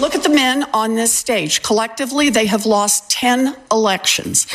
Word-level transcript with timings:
Look 0.00 0.14
at 0.14 0.22
the 0.22 0.30
men 0.30 0.64
on 0.72 0.94
this 0.94 1.12
stage. 1.12 1.60
Collectively, 1.60 2.30
they 2.30 2.46
have 2.46 2.64
lost 2.64 3.10
10 3.10 3.54
elections. 3.70 4.46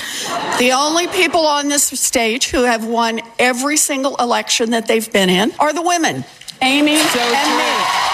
The 0.57 0.71
only 0.71 1.05
people 1.05 1.41
on 1.41 1.69
this 1.69 1.83
stage 1.83 2.49
who 2.49 2.63
have 2.63 2.83
won 2.87 3.21
every 3.37 3.77
single 3.77 4.15
election 4.15 4.71
that 4.71 4.87
they've 4.87 5.11
been 5.13 5.29
in 5.29 5.51
are 5.59 5.71
the 5.71 5.83
women, 5.83 6.25
Amy 6.63 6.97
so 6.97 7.19
and 7.19 7.57
me. 7.59 8.05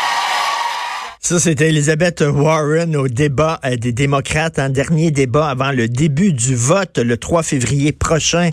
Ça, 1.21 1.39
c'était 1.39 1.70
Elizabeth 1.70 2.20
Warren 2.20 2.97
au 2.97 3.07
débat 3.07 3.62
euh, 3.63 3.78
des 3.78 3.94
démocrates, 3.94 4.60
un 4.60 4.70
dernier 4.70 5.12
débat 5.12 5.48
avant 5.48 5.72
le 5.72 5.88
début 5.88 6.34
du 6.34 6.56
vote 6.56 6.98
le 6.98 7.16
3 7.16 7.44
février 7.44 7.94
prochain. 7.94 8.50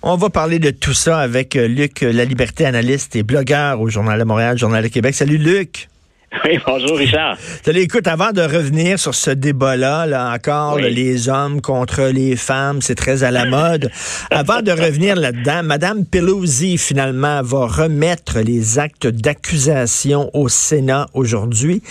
On 0.00 0.16
va 0.16 0.30
parler 0.30 0.58
de 0.58 0.70
tout 0.70 0.94
ça 0.94 1.18
avec 1.18 1.54
euh, 1.56 1.68
Luc 1.68 2.00
La 2.00 2.24
Liberté, 2.24 2.64
analyste 2.64 3.14
et 3.14 3.24
blogueur 3.24 3.78
au 3.82 3.90
Journal 3.90 4.18
de 4.18 4.24
Montréal, 4.24 4.56
Journal 4.56 4.82
de 4.82 4.88
Québec. 4.88 5.14
Salut 5.14 5.36
Luc. 5.36 5.90
Oui, 6.44 6.58
bonjour 6.66 6.96
Richard. 6.96 7.36
Salut, 7.64 7.80
écoute, 7.80 8.06
avant 8.06 8.32
de 8.32 8.40
revenir 8.40 8.98
sur 8.98 9.14
ce 9.14 9.30
débat-là, 9.30 10.06
là 10.06 10.32
encore, 10.32 10.78
les 10.78 11.28
hommes 11.28 11.60
contre 11.60 12.04
les 12.04 12.36
femmes, 12.36 12.80
c'est 12.80 12.94
très 12.94 13.22
à 13.22 13.30
la 13.30 13.44
mode. 13.44 13.90
avant 14.30 14.62
de 14.62 14.72
revenir 14.72 15.14
là-dedans, 15.14 15.62
Madame 15.62 16.04
Pelosi, 16.04 16.78
finalement, 16.78 17.42
va 17.42 17.66
remettre 17.66 18.40
les 18.40 18.78
actes 18.78 19.06
d'accusation 19.06 20.30
au 20.34 20.48
Sénat 20.48 21.06
aujourd'hui. 21.12 21.82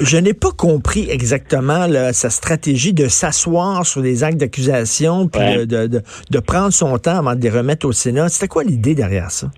Je 0.00 0.16
n'ai 0.16 0.34
pas 0.34 0.52
compris 0.52 1.08
exactement 1.10 1.86
sa 2.12 2.30
stratégie 2.30 2.94
de 2.94 3.08
s'asseoir 3.08 3.86
sur 3.86 4.00
des 4.00 4.24
actes 4.24 4.38
d'accusation 4.38 5.28
puis 5.28 5.66
de, 5.66 5.86
de, 5.86 6.02
de 6.30 6.38
prendre 6.38 6.72
son 6.72 6.96
temps 6.98 7.18
avant 7.18 7.34
de 7.34 7.42
les 7.42 7.50
remettre 7.50 7.86
au 7.86 7.92
Sénat. 7.92 8.30
C'était 8.30 8.48
quoi 8.48 8.64
l'idée 8.64 8.94
derrière 8.94 9.30
ça? 9.30 9.50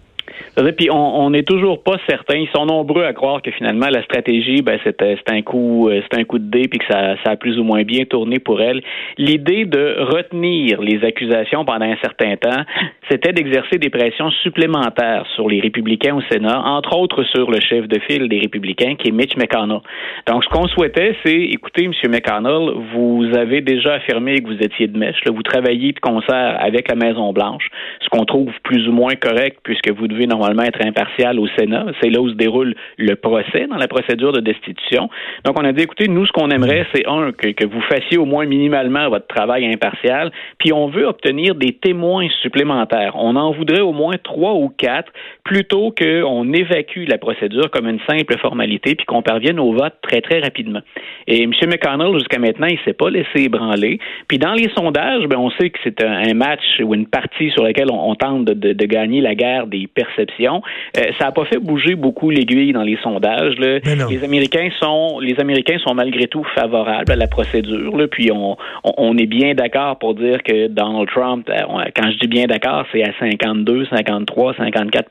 Puis 0.76 0.88
on 0.90 1.30
n'est 1.30 1.42
toujours 1.42 1.82
pas 1.82 1.96
certain. 2.08 2.36
Ils 2.36 2.48
sont 2.54 2.66
nombreux 2.66 3.04
à 3.04 3.12
croire 3.12 3.42
que 3.42 3.50
finalement 3.50 3.88
la 3.90 4.02
stratégie, 4.02 4.62
ben 4.62 4.78
c'était 4.84 5.16
un 5.28 5.42
coup, 5.42 5.88
euh, 5.88 6.00
c'est 6.02 6.18
un 6.18 6.24
coup 6.24 6.38
de 6.38 6.50
dé, 6.50 6.68
puis 6.68 6.78
que 6.78 6.86
ça, 6.86 7.16
ça 7.24 7.32
a 7.32 7.36
plus 7.36 7.58
ou 7.58 7.64
moins 7.64 7.82
bien 7.82 8.04
tourné 8.04 8.38
pour 8.38 8.60
elle. 8.60 8.82
L'idée 9.18 9.64
de 9.64 9.96
retenir 10.00 10.80
les 10.80 11.04
accusations 11.04 11.64
pendant 11.64 11.86
un 11.86 11.96
certain 12.02 12.36
temps, 12.36 12.62
c'était 13.10 13.32
d'exercer 13.32 13.78
des 13.78 13.90
pressions 13.90 14.30
supplémentaires 14.42 15.26
sur 15.34 15.48
les 15.48 15.60
républicains 15.60 16.14
au 16.14 16.22
Sénat, 16.30 16.60
entre 16.64 16.96
autres 16.96 17.22
sur 17.24 17.50
le 17.50 17.60
chef 17.60 17.88
de 17.88 17.98
file 18.00 18.28
des 18.28 18.38
républicains, 18.38 18.94
qui 18.96 19.08
est 19.08 19.12
Mitch 19.12 19.36
McConnell. 19.36 19.80
Donc 20.26 20.44
ce 20.44 20.48
qu'on 20.48 20.66
souhaitait, 20.68 21.16
c'est, 21.24 21.36
écoutez, 21.36 21.84
M. 21.84 21.92
McConnell, 22.10 22.70
vous 22.94 23.26
avez 23.36 23.60
déjà 23.60 23.94
affirmé 23.94 24.40
que 24.40 24.46
vous 24.46 24.62
étiez 24.62 24.86
de 24.86 24.98
mèche. 24.98 25.24
Là, 25.24 25.32
vous 25.32 25.42
travaillez 25.42 25.92
de 25.92 26.00
concert 26.00 26.56
avec 26.60 26.88
la 26.88 26.94
Maison 26.94 27.32
Blanche, 27.32 27.68
ce 28.00 28.08
qu'on 28.08 28.24
trouve 28.24 28.52
plus 28.62 28.88
ou 28.88 28.92
moins 28.92 29.14
correct 29.14 29.58
puisque 29.62 29.90
vous 29.90 30.08
devez 30.08 30.23
normalement 30.26 30.62
être 30.62 30.84
impartial 30.84 31.38
au 31.38 31.46
Sénat. 31.58 31.86
C'est 32.02 32.10
là 32.10 32.20
où 32.20 32.28
se 32.28 32.34
déroule 32.34 32.74
le 32.98 33.16
procès 33.16 33.66
dans 33.68 33.76
la 33.76 33.88
procédure 33.88 34.32
de 34.32 34.40
destitution. 34.40 35.08
Donc, 35.44 35.58
on 35.58 35.64
a 35.64 35.72
dit, 35.72 35.82
écoutez, 35.82 36.08
nous, 36.08 36.26
ce 36.26 36.32
qu'on 36.32 36.50
aimerait, 36.50 36.86
c'est 36.94 37.06
un, 37.06 37.32
que, 37.32 37.48
que, 37.48 37.64
vous 37.64 37.80
fassiez 37.82 38.18
au 38.18 38.24
moins 38.24 38.46
minimalement 38.46 39.08
votre 39.08 39.26
travail 39.26 39.66
impartial, 39.66 40.30
puis 40.58 40.72
on 40.72 40.88
veut 40.88 41.06
obtenir 41.06 41.54
des 41.54 41.72
témoins 41.72 42.28
supplémentaires. 42.42 43.14
On 43.16 43.36
en 43.36 43.52
voudrait 43.52 43.80
au 43.80 43.92
moins 43.92 44.14
trois 44.22 44.54
ou 44.54 44.68
quatre, 44.68 45.12
plutôt 45.44 45.92
qu'on 45.96 46.52
évacue 46.52 47.06
la 47.08 47.18
procédure 47.18 47.70
comme 47.70 47.88
une 47.88 48.00
simple 48.08 48.38
formalité, 48.38 48.94
puis 48.94 49.06
qu'on 49.06 49.22
parvienne 49.22 49.60
au 49.60 49.72
vote 49.72 49.94
très, 50.02 50.20
très 50.20 50.40
rapidement. 50.40 50.80
Et 51.26 51.42
M. 51.42 51.52
McConnell, 51.66 52.14
jusqu'à 52.14 52.38
maintenant, 52.38 52.66
il 52.66 52.78
s'est 52.84 52.92
pas 52.94 53.10
laissé 53.10 53.44
ébranler. 53.44 53.98
Puis 54.28 54.38
dans 54.38 54.54
les 54.54 54.70
sondages, 54.76 55.26
ben, 55.26 55.38
on 55.38 55.50
sait 55.50 55.70
que 55.70 55.78
c'est 55.84 56.02
un, 56.02 56.34
match 56.34 56.64
ou 56.82 56.94
une 56.94 57.06
partie 57.06 57.50
sur 57.50 57.62
laquelle 57.62 57.90
on, 57.92 58.14
tente 58.16 58.44
de, 58.44 58.72
de 58.72 58.86
gagner 58.86 59.20
la 59.20 59.34
guerre 59.34 59.66
des 59.66 59.86
euh, 60.18 61.00
ça 61.18 61.26
n'a 61.26 61.32
pas 61.32 61.44
fait 61.44 61.58
bouger 61.58 61.94
beaucoup 61.94 62.30
l'aiguille 62.30 62.72
dans 62.72 62.82
les 62.82 62.96
sondages. 63.02 63.54
Les 63.58 64.24
Américains 64.24 64.68
sont 64.80 65.18
les 65.20 65.38
Américains 65.40 65.78
sont 65.78 65.94
malgré 65.94 66.26
tout 66.26 66.44
favorables 66.54 67.12
à 67.12 67.16
la 67.16 67.26
procédure. 67.26 67.92
Puis 68.10 68.30
on, 68.32 68.56
on, 68.84 69.16
est 69.16 69.26
bien 69.26 69.54
d'accord 69.54 69.98
pour 69.98 70.14
dire 70.14 70.42
que 70.42 70.68
Donald 70.68 71.08
Trump, 71.08 71.48
euh, 71.48 71.62
quand 71.96 72.10
je 72.10 72.18
dis 72.18 72.28
bien 72.28 72.46
d'accord, 72.46 72.84
c'est 72.92 73.02
à 73.02 73.12
52, 73.18 73.86
53, 73.86 74.54
54 74.56 75.04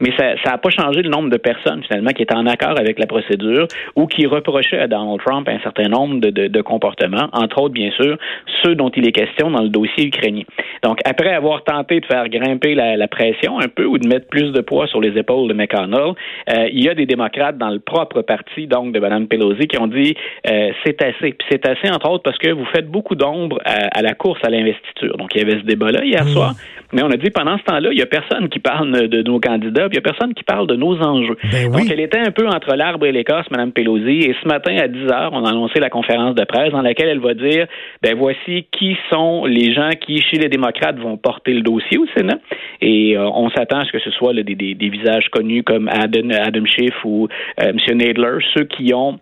mais 0.00 0.10
ça 0.16 0.34
n'a 0.44 0.58
pas 0.58 0.70
changé 0.70 1.02
le 1.02 1.10
nombre 1.10 1.30
de 1.30 1.36
personnes 1.36 1.82
finalement 1.82 2.10
qui 2.10 2.22
étaient 2.22 2.34
en 2.34 2.46
accord 2.46 2.78
avec 2.78 2.98
la 2.98 3.06
procédure 3.06 3.66
ou 3.96 4.06
qui 4.06 4.26
reprochaient 4.26 4.78
à 4.78 4.86
Donald 4.86 5.20
Trump 5.24 5.48
un 5.48 5.60
certain 5.60 5.88
nombre 5.88 6.20
de, 6.20 6.30
de, 6.30 6.46
de 6.48 6.60
comportements, 6.62 7.28
entre 7.32 7.62
autres 7.62 7.74
bien 7.74 7.90
sûr 7.92 8.16
ceux 8.62 8.74
dont 8.74 8.90
il 8.90 9.06
est 9.06 9.12
question 9.12 9.50
dans 9.50 9.62
le 9.62 9.68
dossier 9.68 10.06
ukrainien. 10.06 10.44
Donc 10.82 10.98
après 11.04 11.32
avoir 11.32 11.64
tenté 11.64 12.00
de 12.00 12.06
faire 12.06 12.28
grimper 12.28 12.74
la, 12.74 12.96
la 12.96 13.08
pression 13.08 13.58
un 13.60 13.68
peu 13.68 13.84
ou 13.84 13.98
de 13.98 14.08
mettre 14.08 14.13
plus 14.20 14.52
de 14.52 14.60
poids 14.60 14.86
sur 14.86 15.00
les 15.00 15.16
épaules 15.18 15.48
de 15.48 15.54
McConnell. 15.54 16.14
Euh, 16.50 16.68
il 16.72 16.84
y 16.84 16.88
a 16.88 16.94
des 16.94 17.06
démocrates 17.06 17.58
dans 17.58 17.70
le 17.70 17.80
propre 17.80 18.22
parti, 18.22 18.66
donc 18.66 18.92
de 18.92 19.00
Mme 19.00 19.28
Pelosi, 19.28 19.66
qui 19.66 19.78
ont 19.78 19.86
dit 19.86 20.14
euh, 20.50 20.70
c'est 20.84 21.02
assez. 21.02 21.32
Puis 21.32 21.46
c'est 21.50 21.66
assez, 21.66 21.90
entre 21.90 22.10
autres, 22.10 22.22
parce 22.22 22.38
que 22.38 22.50
vous 22.50 22.66
faites 22.66 22.88
beaucoup 22.88 23.14
d'ombre 23.14 23.58
à, 23.64 24.02
la 24.02 24.14
course 24.14 24.40
à 24.44 24.50
l'investiture. 24.50 25.16
Donc, 25.16 25.34
il 25.34 25.38
y 25.38 25.42
avait 25.42 25.60
ce 25.60 25.66
débat-là 25.66 26.04
hier 26.04 26.24
mmh. 26.24 26.28
soir. 26.28 26.54
Mais 26.92 27.02
on 27.02 27.10
a 27.10 27.16
dit 27.16 27.30
pendant 27.30 27.58
ce 27.58 27.64
temps-là, 27.64 27.88
il 27.90 27.96
n'y 27.96 28.02
a 28.02 28.06
personne 28.06 28.48
qui 28.48 28.60
parle 28.60 29.08
de 29.08 29.22
nos 29.22 29.40
candidats, 29.40 29.88
puis 29.88 29.98
il 29.98 30.00
n'y 30.00 30.06
a 30.06 30.12
personne 30.12 30.32
qui 30.32 30.44
parle 30.44 30.66
de 30.68 30.76
nos 30.76 30.96
enjeux. 31.02 31.36
Ben 31.50 31.70
donc, 31.70 31.90
elle 31.90 32.00
était 32.00 32.20
un 32.20 32.30
peu 32.30 32.46
entre 32.46 32.74
l'arbre 32.76 33.06
et 33.06 33.12
l'écorce, 33.12 33.50
Mme 33.50 33.72
Pelosi. 33.72 34.20
Et 34.20 34.36
ce 34.40 34.46
matin, 34.46 34.76
à 34.76 34.86
10 34.86 35.10
heures, 35.10 35.30
on 35.32 35.44
a 35.44 35.50
annoncé 35.50 35.80
la 35.80 35.90
conférence 35.90 36.34
de 36.34 36.44
presse 36.44 36.70
dans 36.70 36.82
laquelle 36.82 37.08
elle 37.08 37.20
va 37.20 37.34
dire 37.34 37.66
ben 38.02 38.14
voici 38.16 38.66
qui 38.70 38.96
sont 39.10 39.44
les 39.44 39.74
gens 39.74 39.90
qui, 40.00 40.22
chez 40.22 40.38
les 40.38 40.48
démocrates, 40.48 40.98
vont 40.98 41.16
porter 41.16 41.52
le 41.52 41.62
dossier 41.62 41.98
au 41.98 42.06
Sénat. 42.16 42.38
Et 42.80 43.16
euh, 43.16 43.28
on 43.28 43.50
s'attend 43.50 43.80
à 43.80 43.84
ce 43.86 43.92
que 43.92 43.98
ce 44.04 44.10
soit 44.10 44.32
des, 44.34 44.74
visages 44.88 45.28
connus 45.30 45.62
comme 45.62 45.88
Adam, 45.88 46.64
Schiff 46.66 46.94
ou 47.04 47.28
euh, 47.60 47.72
M. 47.72 47.98
Nadler, 47.98 48.38
ceux 48.54 48.64
qui 48.64 48.92
ont 48.94 49.18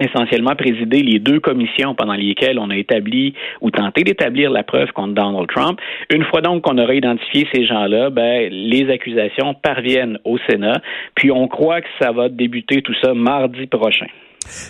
essentiellement 0.00 0.56
présidé 0.56 1.02
les 1.02 1.18
deux 1.18 1.40
commissions 1.40 1.94
pendant 1.94 2.14
lesquelles 2.14 2.58
on 2.58 2.70
a 2.70 2.76
établi 2.76 3.34
ou 3.60 3.70
tenté 3.70 4.02
d'établir 4.02 4.50
la 4.50 4.62
preuve 4.62 4.90
contre 4.92 5.14
Donald 5.14 5.48
Trump. 5.48 5.80
Une 6.12 6.24
fois 6.24 6.40
donc 6.40 6.62
qu'on 6.62 6.78
aura 6.78 6.94
identifié 6.94 7.46
ces 7.54 7.64
gens-là, 7.64 8.10
ben, 8.10 8.48
les 8.50 8.90
accusations 8.90 9.54
parviennent 9.54 10.18
au 10.24 10.36
Sénat, 10.48 10.80
puis 11.14 11.30
on 11.30 11.46
croit 11.46 11.80
que 11.80 11.88
ça 12.00 12.12
va 12.12 12.28
débuter 12.28 12.82
tout 12.82 12.94
ça 13.02 13.14
mardi 13.14 13.66
prochain. 13.66 14.06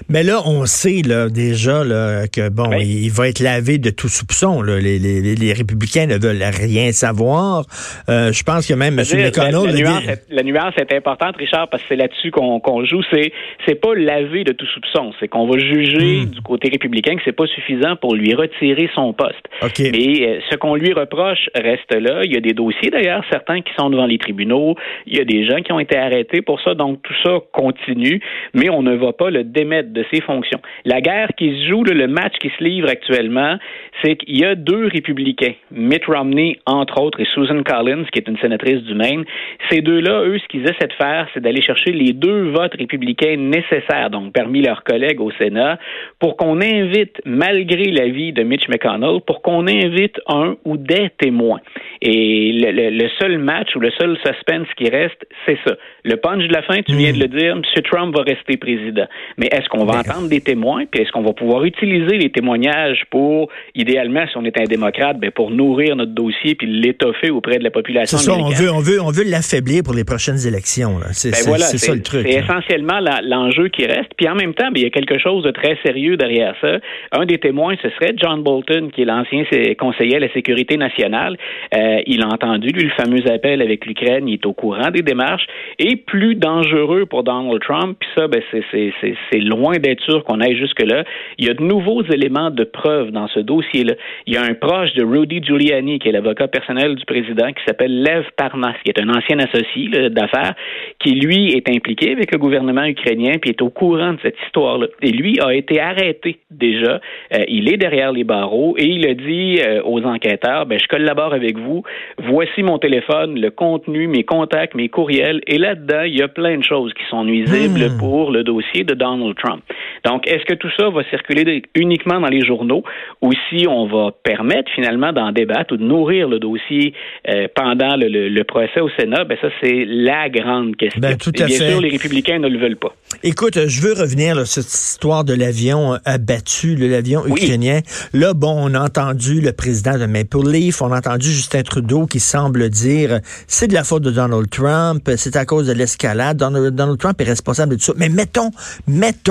Mais 0.08 0.22
là, 0.22 0.40
on 0.46 0.66
sait 0.66 1.02
là, 1.06 1.28
déjà 1.28 1.84
là, 1.84 2.26
que 2.28 2.48
bon, 2.48 2.72
il 2.80 3.10
va 3.10 3.28
être 3.28 3.40
lavé 3.40 3.78
de 3.78 3.90
tout 3.90 4.08
soupçon. 4.08 4.62
Là. 4.62 4.78
Les, 4.78 4.98
les, 4.98 5.34
les, 5.34 5.52
républicains 5.52 6.06
ne 6.06 6.18
veulent 6.18 6.42
rien 6.42 6.92
savoir. 6.92 7.64
Euh, 8.08 8.32
je 8.32 8.42
pense 8.42 8.66
que 8.66 8.74
même 8.74 8.98
M. 8.98 9.04
McConnell... 9.04 9.66
La, 9.66 9.72
la, 9.72 9.78
nuance 9.78 10.08
est, 10.08 10.22
la, 10.30 10.42
nuance 10.42 10.74
est, 10.78 10.92
importante, 10.92 11.36
Richard, 11.36 11.68
parce 11.68 11.82
que 11.82 11.90
c'est 11.90 11.96
là-dessus 11.96 12.30
qu'on 12.30 12.84
joue. 12.84 13.02
C'est 13.12 13.32
c'est 13.66 13.80
pas 13.80 13.94
lavé 13.94 14.44
de 14.44 14.52
tout 14.52 14.66
soupçon. 14.66 15.12
C'est 15.20 15.28
qu'on 15.28 15.46
va 15.46 15.58
juger 15.58 16.20
hmm. 16.20 16.26
du 16.26 16.40
côté 16.42 16.68
républicain 16.70 17.16
que 17.16 17.22
c'est 17.24 17.32
pas 17.32 17.46
suffisant 17.46 17.96
pour 17.96 18.14
lui 18.14 18.34
retirer 18.34 18.88
son 18.94 19.12
poste. 19.12 19.44
Okay. 19.62 19.90
Mais 19.92 20.28
euh, 20.28 20.40
ce 20.50 20.56
qu'on 20.56 20.74
lui 20.74 20.92
reproche 20.92 21.48
reste 21.54 21.92
là. 21.94 22.22
Il 22.24 22.32
y 22.32 22.36
a 22.36 22.40
des 22.40 22.52
dossiers 22.52 22.90
d'ailleurs, 22.90 23.24
certains 23.30 23.60
qui 23.60 23.72
sont 23.78 23.90
devant 23.90 24.06
les 24.06 24.18
tribunaux. 24.18 24.76
Il 25.06 25.16
y 25.16 25.20
a 25.20 25.24
des 25.24 25.46
gens 25.46 25.60
qui 25.62 25.72
ont 25.72 25.80
été 25.80 25.96
arrêtés 25.96 26.42
pour 26.42 26.60
ça. 26.60 26.74
Donc 26.74 27.02
tout 27.02 27.14
ça 27.24 27.38
continue, 27.52 28.20
mais 28.54 28.70
on 28.70 28.82
ne 28.82 28.94
va 28.94 29.12
pas 29.12 29.30
le 29.30 29.44
dé 29.44 29.63
de 29.64 30.04
ses 30.12 30.20
fonctions. 30.20 30.60
La 30.84 31.00
guerre 31.00 31.28
qui 31.36 31.50
se 31.50 31.68
joue, 31.68 31.82
le 31.84 32.06
match 32.06 32.34
qui 32.40 32.50
se 32.56 32.62
livre 32.62 32.88
actuellement, 32.88 33.56
c'est 34.02 34.16
qu'il 34.16 34.38
y 34.38 34.44
a 34.44 34.54
deux 34.54 34.86
républicains, 34.86 35.54
Mitt 35.70 36.04
Romney, 36.06 36.58
entre 36.66 37.00
autres, 37.00 37.20
et 37.20 37.26
Susan 37.34 37.62
Collins, 37.62 38.04
qui 38.12 38.18
est 38.18 38.28
une 38.28 38.38
sénatrice 38.38 38.82
du 38.82 38.94
Maine. 38.94 39.24
Ces 39.70 39.80
deux-là, 39.80 40.22
eux, 40.24 40.38
ce 40.38 40.46
qu'ils 40.48 40.64
essaient 40.64 40.88
de 40.88 40.92
faire, 40.94 41.28
c'est 41.32 41.40
d'aller 41.40 41.62
chercher 41.62 41.92
les 41.92 42.12
deux 42.12 42.50
votes 42.50 42.74
républicains 42.76 43.36
nécessaires, 43.36 44.10
donc 44.10 44.32
parmi 44.32 44.62
leurs 44.62 44.84
collègues 44.84 45.20
au 45.20 45.30
Sénat, 45.32 45.78
pour 46.18 46.36
qu'on 46.36 46.60
invite, 46.60 47.20
malgré 47.24 47.84
l'avis 47.90 48.32
de 48.32 48.42
Mitch 48.42 48.68
McConnell, 48.68 49.20
pour 49.26 49.42
qu'on 49.42 49.66
invite 49.66 50.20
un 50.28 50.56
ou 50.64 50.76
des 50.76 51.10
témoins. 51.18 51.60
Et 52.02 52.52
le, 52.52 53.08
seul 53.18 53.38
match 53.38 53.74
ou 53.76 53.80
le 53.80 53.90
seul 53.92 54.18
suspense 54.24 54.68
qui 54.76 54.88
reste, 54.90 55.26
c'est 55.46 55.58
ça. 55.66 55.76
Le 56.04 56.16
punch 56.16 56.46
de 56.46 56.52
la 56.52 56.62
fin, 56.62 56.82
tu 56.82 56.94
viens 56.94 57.12
de 57.12 57.20
le 57.20 57.28
dire, 57.28 57.52
M. 57.52 57.62
Trump 57.84 58.14
va 58.14 58.22
rester 58.22 58.56
président. 58.56 59.06
Mais 59.38 59.48
est-ce 59.54 59.68
qu'on 59.68 59.84
va 59.84 59.98
entendre 59.98 60.28
des 60.28 60.40
témoins, 60.40 60.84
puis 60.90 61.02
est-ce 61.02 61.12
qu'on 61.12 61.22
va 61.22 61.32
pouvoir 61.32 61.64
utiliser 61.64 62.18
les 62.18 62.30
témoignages 62.30 63.04
pour, 63.10 63.48
idéalement, 63.74 64.26
si 64.30 64.36
on 64.36 64.44
est 64.44 64.58
un 64.60 64.64
démocrate, 64.64 65.18
ben 65.18 65.30
pour 65.30 65.50
nourrir 65.50 65.96
notre 65.96 66.12
dossier 66.12 66.54
puis 66.54 66.66
l'étoffer 66.66 67.30
auprès 67.30 67.58
de 67.58 67.64
la 67.64 67.70
population 67.70 68.18
C'est 68.18 68.24
ça, 68.24 68.36
on 68.36 68.50
veut, 68.50 68.70
on 68.70 68.80
veut, 68.80 69.00
on 69.00 69.10
veut 69.10 69.24
l'affaiblir 69.24 69.82
pour 69.82 69.94
les 69.94 70.04
prochaines 70.04 70.46
élections. 70.46 70.98
C'est 71.12 71.30
ben 71.30 71.58
ça 71.58 71.94
le 71.94 72.02
truc. 72.02 72.26
C'est 72.26 72.38
essentiellement 72.38 73.00
l'enjeu 73.22 73.68
qui 73.68 73.86
reste. 73.86 74.10
Puis 74.16 74.28
en 74.28 74.34
même 74.34 74.54
temps, 74.54 74.66
ben, 74.66 74.76
il 74.76 74.82
y 74.82 74.86
a 74.86 74.90
quelque 74.90 75.18
chose 75.18 75.44
de 75.44 75.50
très 75.50 75.76
sérieux 75.84 76.16
derrière 76.16 76.54
ça. 76.60 76.78
Un 77.12 77.26
des 77.26 77.38
témoins, 77.38 77.74
ce 77.82 77.88
serait 77.90 78.14
John 78.16 78.42
Bolton, 78.42 78.90
qui 78.92 79.02
est 79.02 79.04
l'ancien 79.04 79.44
conseiller 79.78 80.16
à 80.16 80.20
la 80.20 80.32
sécurité 80.32 80.76
nationale. 80.76 81.36
Euh, 81.74 82.00
il 82.06 82.22
a 82.22 82.26
entendu, 82.26 82.68
lui, 82.68 82.84
le 82.84 82.90
fameux 82.90 83.30
appel 83.30 83.62
avec 83.62 83.86
l'Ukraine, 83.86 84.28
il 84.28 84.34
est 84.34 84.46
au 84.46 84.52
courant 84.52 84.90
des 84.90 85.02
démarches. 85.02 85.46
Et 85.78 85.96
plus 85.96 86.34
dangereux 86.34 87.06
pour 87.06 87.22
Donald 87.22 87.60
Trump, 87.62 87.96
puis 87.98 88.08
ça, 88.14 88.28
ben, 88.28 88.42
c'est 88.50 89.40
loin 89.44 89.76
d'être 89.78 90.02
sûr 90.02 90.24
qu'on 90.24 90.40
aille 90.40 90.56
jusque-là. 90.56 91.04
Il 91.38 91.46
y 91.46 91.50
a 91.50 91.54
de 91.54 91.62
nouveaux 91.62 92.02
éléments 92.02 92.50
de 92.50 92.64
preuve 92.64 93.10
dans 93.10 93.28
ce 93.28 93.40
dossier-là. 93.40 93.94
Il 94.26 94.34
y 94.34 94.36
a 94.36 94.42
un 94.42 94.54
proche 94.54 94.92
de 94.94 95.04
Rudy 95.04 95.42
Giuliani, 95.42 95.98
qui 95.98 96.08
est 96.08 96.12
l'avocat 96.12 96.48
personnel 96.48 96.94
du 96.96 97.04
président, 97.04 97.48
qui 97.48 97.62
s'appelle 97.66 98.02
Lev 98.02 98.24
Parnas, 98.36 98.74
qui 98.84 98.90
est 98.90 99.00
un 99.00 99.08
ancien 99.08 99.38
associé 99.38 99.88
d'affaires, 100.10 100.54
qui 100.98 101.12
lui 101.12 101.52
est 101.52 101.68
impliqué 101.68 102.12
avec 102.12 102.32
le 102.32 102.38
gouvernement 102.38 102.84
ukrainien, 102.84 103.32
puis 103.40 103.50
est 103.50 103.62
au 103.62 103.70
courant 103.70 104.12
de 104.12 104.18
cette 104.22 104.36
histoire-là. 104.46 104.86
Et 105.02 105.10
lui 105.10 105.38
a 105.40 105.54
été 105.54 105.80
arrêté 105.80 106.38
déjà. 106.50 107.00
Euh, 107.34 107.44
il 107.48 107.72
est 107.72 107.76
derrière 107.76 108.12
les 108.12 108.24
barreaux 108.24 108.74
et 108.78 108.86
il 108.86 109.06
a 109.06 109.14
dit 109.14 109.60
euh, 109.60 109.82
aux 109.84 110.02
enquêteurs, 110.02 110.66
ben, 110.66 110.78
je 110.80 110.86
collabore 110.86 111.34
avec 111.34 111.58
vous. 111.58 111.82
Voici 112.18 112.62
mon 112.62 112.78
téléphone, 112.78 113.38
le 113.40 113.50
contenu, 113.50 114.06
mes 114.06 114.24
contacts, 114.24 114.74
mes 114.74 114.88
courriels. 114.88 115.40
Et 115.46 115.58
là-dedans, 115.58 116.02
il 116.02 116.16
y 116.16 116.22
a 116.22 116.28
plein 116.28 116.58
de 116.58 116.64
choses 116.64 116.92
qui 116.94 117.04
sont 117.10 117.24
nuisibles 117.24 117.90
hmm. 117.90 117.98
pour 117.98 118.30
le 118.30 118.44
dossier 118.44 118.84
de 118.84 118.94
Donald 118.94 119.33
Trump. 119.34 119.62
Donc, 120.04 120.26
est-ce 120.26 120.44
que 120.44 120.54
tout 120.54 120.70
ça 120.76 120.90
va 120.90 121.02
circuler 121.10 121.62
uniquement 121.74 122.20
dans 122.20 122.28
les 122.28 122.44
journaux 122.44 122.82
ou 123.22 123.32
si 123.48 123.66
on 123.68 123.86
va 123.86 124.10
permettre 124.22 124.70
finalement 124.74 125.12
d'en 125.12 125.32
débattre 125.32 125.74
ou 125.74 125.76
de 125.76 125.84
nourrir 125.84 126.28
le 126.28 126.38
dossier 126.38 126.94
euh, 127.28 127.48
pendant 127.54 127.96
le, 127.96 128.42
procès 128.44 128.80
au 128.80 128.90
Sénat? 128.98 129.24
Ben 129.24 129.38
ça, 129.40 129.48
c'est 129.62 129.84
la 129.86 130.28
grande 130.28 130.76
question. 130.76 131.00
Ben, 131.00 131.16
tout 131.16 131.32
à 131.38 131.46
bien 131.46 131.56
sûr, 131.56 131.80
les 131.80 131.88
républicains 131.88 132.38
ne 132.38 132.48
le 132.48 132.58
veulent 132.58 132.76
pas. 132.76 132.94
Écoute, 133.22 133.58
je 133.66 133.80
veux 133.80 133.94
revenir 133.94 134.36
sur 134.46 134.62
cette 134.62 134.66
histoire 134.66 135.24
de 135.24 135.34
l'avion 135.34 135.98
abattu, 136.04 136.76
l'avion 136.76 137.26
ukrainien. 137.26 137.80
Là, 138.12 138.34
bon, 138.34 138.54
on 138.58 138.74
a 138.74 138.80
entendu 138.80 139.40
le 139.40 139.52
président 139.52 139.98
de 139.98 140.06
Maple 140.06 140.50
Leaf, 140.50 140.82
on 140.82 140.92
a 140.92 140.98
entendu 140.98 141.26
Justin 141.26 141.62
Trudeau 141.62 142.06
qui 142.06 142.20
semble 142.20 142.68
dire 142.68 143.20
c'est 143.46 143.68
de 143.68 143.74
la 143.74 143.84
faute 143.84 144.02
de 144.02 144.10
Donald 144.10 144.48
Trump, 144.50 145.10
c'est 145.16 145.36
à 145.36 145.44
cause 145.44 145.66
de 145.66 145.72
l'escalade. 145.72 146.36
Donald, 146.36 146.74
Donald 146.74 146.98
Trump 146.98 147.20
est 147.20 147.24
responsable 147.24 147.72
de 147.72 147.76
tout 147.76 147.84
ça. 147.84 147.94
Mais 147.96 148.08
mettons, 148.08 148.50
mettons 148.86 149.23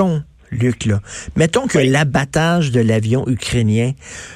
Luc, 0.50 0.84
là. 0.84 1.00
Mettons 1.36 1.66
que 1.66 1.78
l'abattage 1.78 2.70
de 2.70 2.80
l'avion 2.80 3.26
ukrainien 3.26 3.92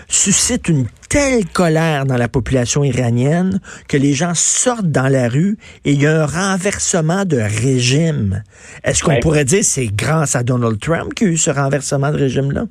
suscite 0.08 0.68
une 0.68 0.86
telle 1.08 1.46
colère 1.46 2.06
dans 2.06 2.16
la 2.16 2.28
population 2.28 2.82
iranienne 2.84 3.60
que 3.86 3.96
les 3.96 4.14
gens 4.14 4.34
sortent 4.34 4.90
dans 4.90 5.08
la 5.08 5.28
rue 5.28 5.58
et 5.84 5.92
il 5.92 6.02
y 6.02 6.06
a 6.06 6.22
un 6.22 6.26
renversement 6.26 7.24
de 7.24 7.38
régime. 7.38 8.42
Est-ce 8.84 9.02
qu'on 9.02 9.20
pourrait 9.20 9.44
dire 9.44 9.64
c'est 9.64 9.86
grâce 9.86 10.34
à 10.34 10.42
Donald 10.42 10.80
Trump 10.80 11.14
qu'il 11.14 11.28
y 11.28 11.30
a 11.30 11.32
eu 11.34 11.38
ce 11.38 11.50
renversement 11.50 12.10
de 12.10 12.18
régime-là? 12.18 12.64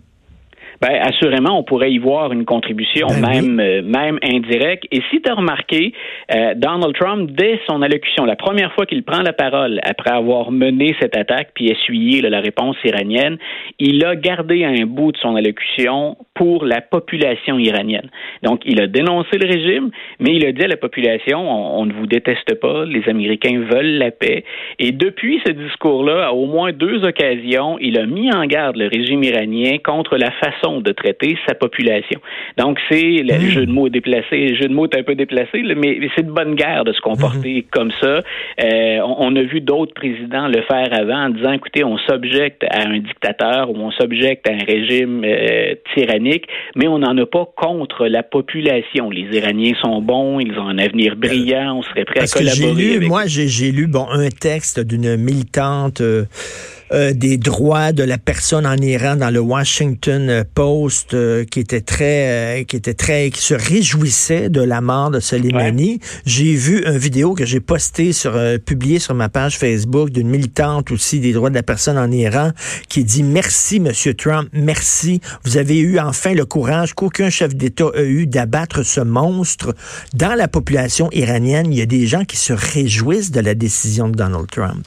Ben, 0.82 0.94
assurément, 1.02 1.58
on 1.58 1.64
pourrait 1.64 1.92
y 1.92 1.98
voir 1.98 2.32
une 2.32 2.46
contribution, 2.46 3.08
ben 3.08 3.22
même, 3.22 3.60
euh, 3.60 3.82
même 3.82 4.20
indirecte. 4.22 4.86
Et 4.92 5.02
si 5.10 5.22
tu 5.22 5.30
as 5.30 5.34
remarqué, 5.34 5.94
euh, 6.36 6.54
Donald 6.56 6.96
Trump, 6.96 7.32
dès 7.32 7.60
son 7.68 7.82
allocution, 7.82 8.26
la 8.26 8.36
première 8.36 8.72
fois 8.74 8.86
qu'il 8.86 9.04
prend 9.04 9.22
la 9.22 9.34
parole 9.34 9.80
après 9.84 10.12
avoir 10.12 10.52
mené 10.52 10.96
cette 11.00 11.18
attaque 11.18 11.50
puis 11.56 11.70
essuyé 11.70 12.22
la 12.22 12.42
réponse 12.42 12.76
iranienne, 12.84 13.38
il 13.80 14.04
a 14.06 14.16
gardé 14.16 14.66
un 14.66 14.86
bout 14.86 15.12
de 15.12 15.18
son 15.18 15.36
allocution 15.36 16.18
pour 16.38 16.66
la 16.66 16.82
population 16.82 17.60
iranienne. 17.60 18.10
Donc, 18.44 18.62
il 18.66 18.82
a 18.82 18.88
dénoncé 18.88 19.38
le 19.38 19.48
régime, 19.48 19.90
mais 20.20 20.36
il 20.36 20.46
a 20.46 20.52
dit 20.52 20.64
à 20.64 20.68
la 20.68 20.78
population, 20.78 21.40
on, 21.40 21.82
on 21.82 21.86
ne 21.86 21.94
vous 21.94 22.08
déteste 22.08 22.60
pas, 22.60 22.86
les 22.86 23.08
Américains 23.10 23.60
veulent 23.60 23.98
la 23.98 24.12
paix. 24.12 24.44
Et 24.80 24.92
depuis 24.92 25.42
ce 25.46 25.52
discours-là, 25.52 26.28
à 26.28 26.32
au 26.32 26.46
moins 26.46 26.72
deux 26.72 27.04
occasions, 27.04 27.78
il 27.80 28.00
a 28.00 28.06
mis 28.06 28.32
en 28.34 28.46
garde 28.46 28.78
le 28.78 28.88
régime 28.88 29.24
iranien 29.24 29.78
contre 29.84 30.18
la 30.18 30.32
façon 30.32 30.82
de 30.82 30.92
traiter 30.92 31.38
sa 31.48 31.56
population. 31.56 32.20
Donc, 32.58 32.80
c'est 32.90 33.02
le 33.02 33.38
hmm. 33.38 33.50
jeu 33.50 33.66
de 33.66 33.72
mots 33.72 33.90
déplacé. 33.90 34.48
Le 34.48 34.56
jeu 34.56 34.68
de 34.68 34.74
mots 34.74 34.86
est 34.86 34.98
un 34.98 35.04
peu 35.04 35.16
déplacé, 35.16 35.64
mais 35.76 36.00
c'est 36.16 36.26
de 36.26 36.32
bonne 36.32 36.56
guerre 36.56 36.84
de 36.84 36.94
se 36.94 37.02
comporter 37.02 37.62
hmm. 37.62 37.70
comme 37.72 37.92
ça. 38.02 38.22
Euh, 38.64 39.00
on, 39.04 39.36
a 39.36 39.42
vu 39.42 39.62
d'autres 39.62 39.94
présidents 39.94 40.48
le 40.48 40.62
faire 40.64 40.90
avant 40.92 41.26
en 41.26 41.30
disant, 41.30 41.52
écoutez, 41.52 41.84
on 41.84 41.98
s'objecte 41.98 42.64
à 42.70 42.88
un 42.88 43.00
dictateur 43.00 43.70
ou 43.70 43.76
on 43.78 43.92
s'objecte 43.92 44.48
à 44.50 44.54
un 44.54 44.64
régime 44.66 45.24
euh, 45.24 45.76
tyrannique, 45.96 46.27
mais 46.76 46.88
on 46.88 47.00
n'en 47.00 47.18
a 47.18 47.26
pas 47.26 47.46
contre 47.56 48.08
la 48.08 48.24
population. 48.24 49.10
Les 49.10 49.28
Iraniens 49.38 49.74
sont 49.82 50.02
bons, 50.02 50.40
ils 50.40 50.58
ont 50.60 50.68
un 50.68 50.78
avenir 50.78 51.16
brillant, 51.16 51.78
on 51.78 51.84
serait 51.84 52.06
prêt 52.06 52.22
à 52.22 52.28
collaborer. 52.28 53.00
Moi, 53.00 53.24
j'ai 53.26 53.72
lu 53.72 53.88
bon 53.88 54.08
un 54.10 54.30
texte 54.30 54.80
d'une 54.80 55.16
militante. 55.18 56.02
Euh, 56.02 56.26
euh, 56.94 57.14
des 57.14 57.38
droits 57.38 57.92
de 57.92 58.04
la 58.04 58.18
personne 58.18 58.66
en 58.66 58.78
Iran 58.78 59.18
dans 59.18 59.30
le 59.30 59.40
Washington 59.40 60.46
Post 60.56 61.14
euh, 61.14 61.44
qui 61.44 61.60
était 61.60 61.82
très 61.82 62.60
euh, 62.60 62.64
qui 62.64 62.78
était 62.78 62.94
très 62.94 63.30
qui 63.30 63.42
se 63.42 63.54
réjouissait 63.54 64.50
de 64.50 64.62
la 64.62 64.80
mort 64.80 65.12
de 65.12 65.20
Soleimani. 65.20 66.00
J'ai 66.26 66.54
vu 66.54 66.86
une 66.86 66.98
vidéo 66.98 67.34
que 67.34 67.46
j'ai 67.46 67.60
postée 67.60 68.14
sur 68.14 68.40
publiée 68.66 69.00
sur 69.00 69.16
ma 69.16 69.28
page 69.28 69.58
Facebook 69.58 70.12
d'une 70.12 70.30
militante 70.30 70.92
aussi 70.92 71.20
des 71.20 71.34
droits 71.34 71.50
de 71.50 71.56
la 71.56 71.64
personne 71.64 71.98
en 71.98 72.10
Iran 72.10 72.52
qui 72.88 73.04
dit 73.04 73.24
merci 73.24 73.80
monsieur 73.80 74.14
Trump, 74.14 74.48
merci, 74.54 75.20
vous 75.44 75.58
avez 75.58 75.80
eu 75.80 76.00
enfin 76.00 76.34
le 76.34 76.46
courage 76.46 76.94
qu'aucun 76.94 77.30
chef 77.30 77.56
d'État 77.56 77.90
a 77.96 78.04
eu 78.04 78.28
d'abattre 78.28 78.84
ce 78.84 79.02
monstre 79.02 79.74
dans 80.14 80.36
la 80.36 80.48
population 80.48 81.10
iranienne. 81.12 81.74
Il 81.74 81.78
y 81.78 81.82
a 81.82 81.86
des 81.86 82.08
gens 82.08 82.24
qui 82.24 82.38
se 82.38 82.54
réjouissent 82.54 83.32
de 83.32 83.42
la 83.42 83.56
décision 83.56 84.08
de 84.08 84.16
Donald 84.16 84.48
Trump. 84.50 84.86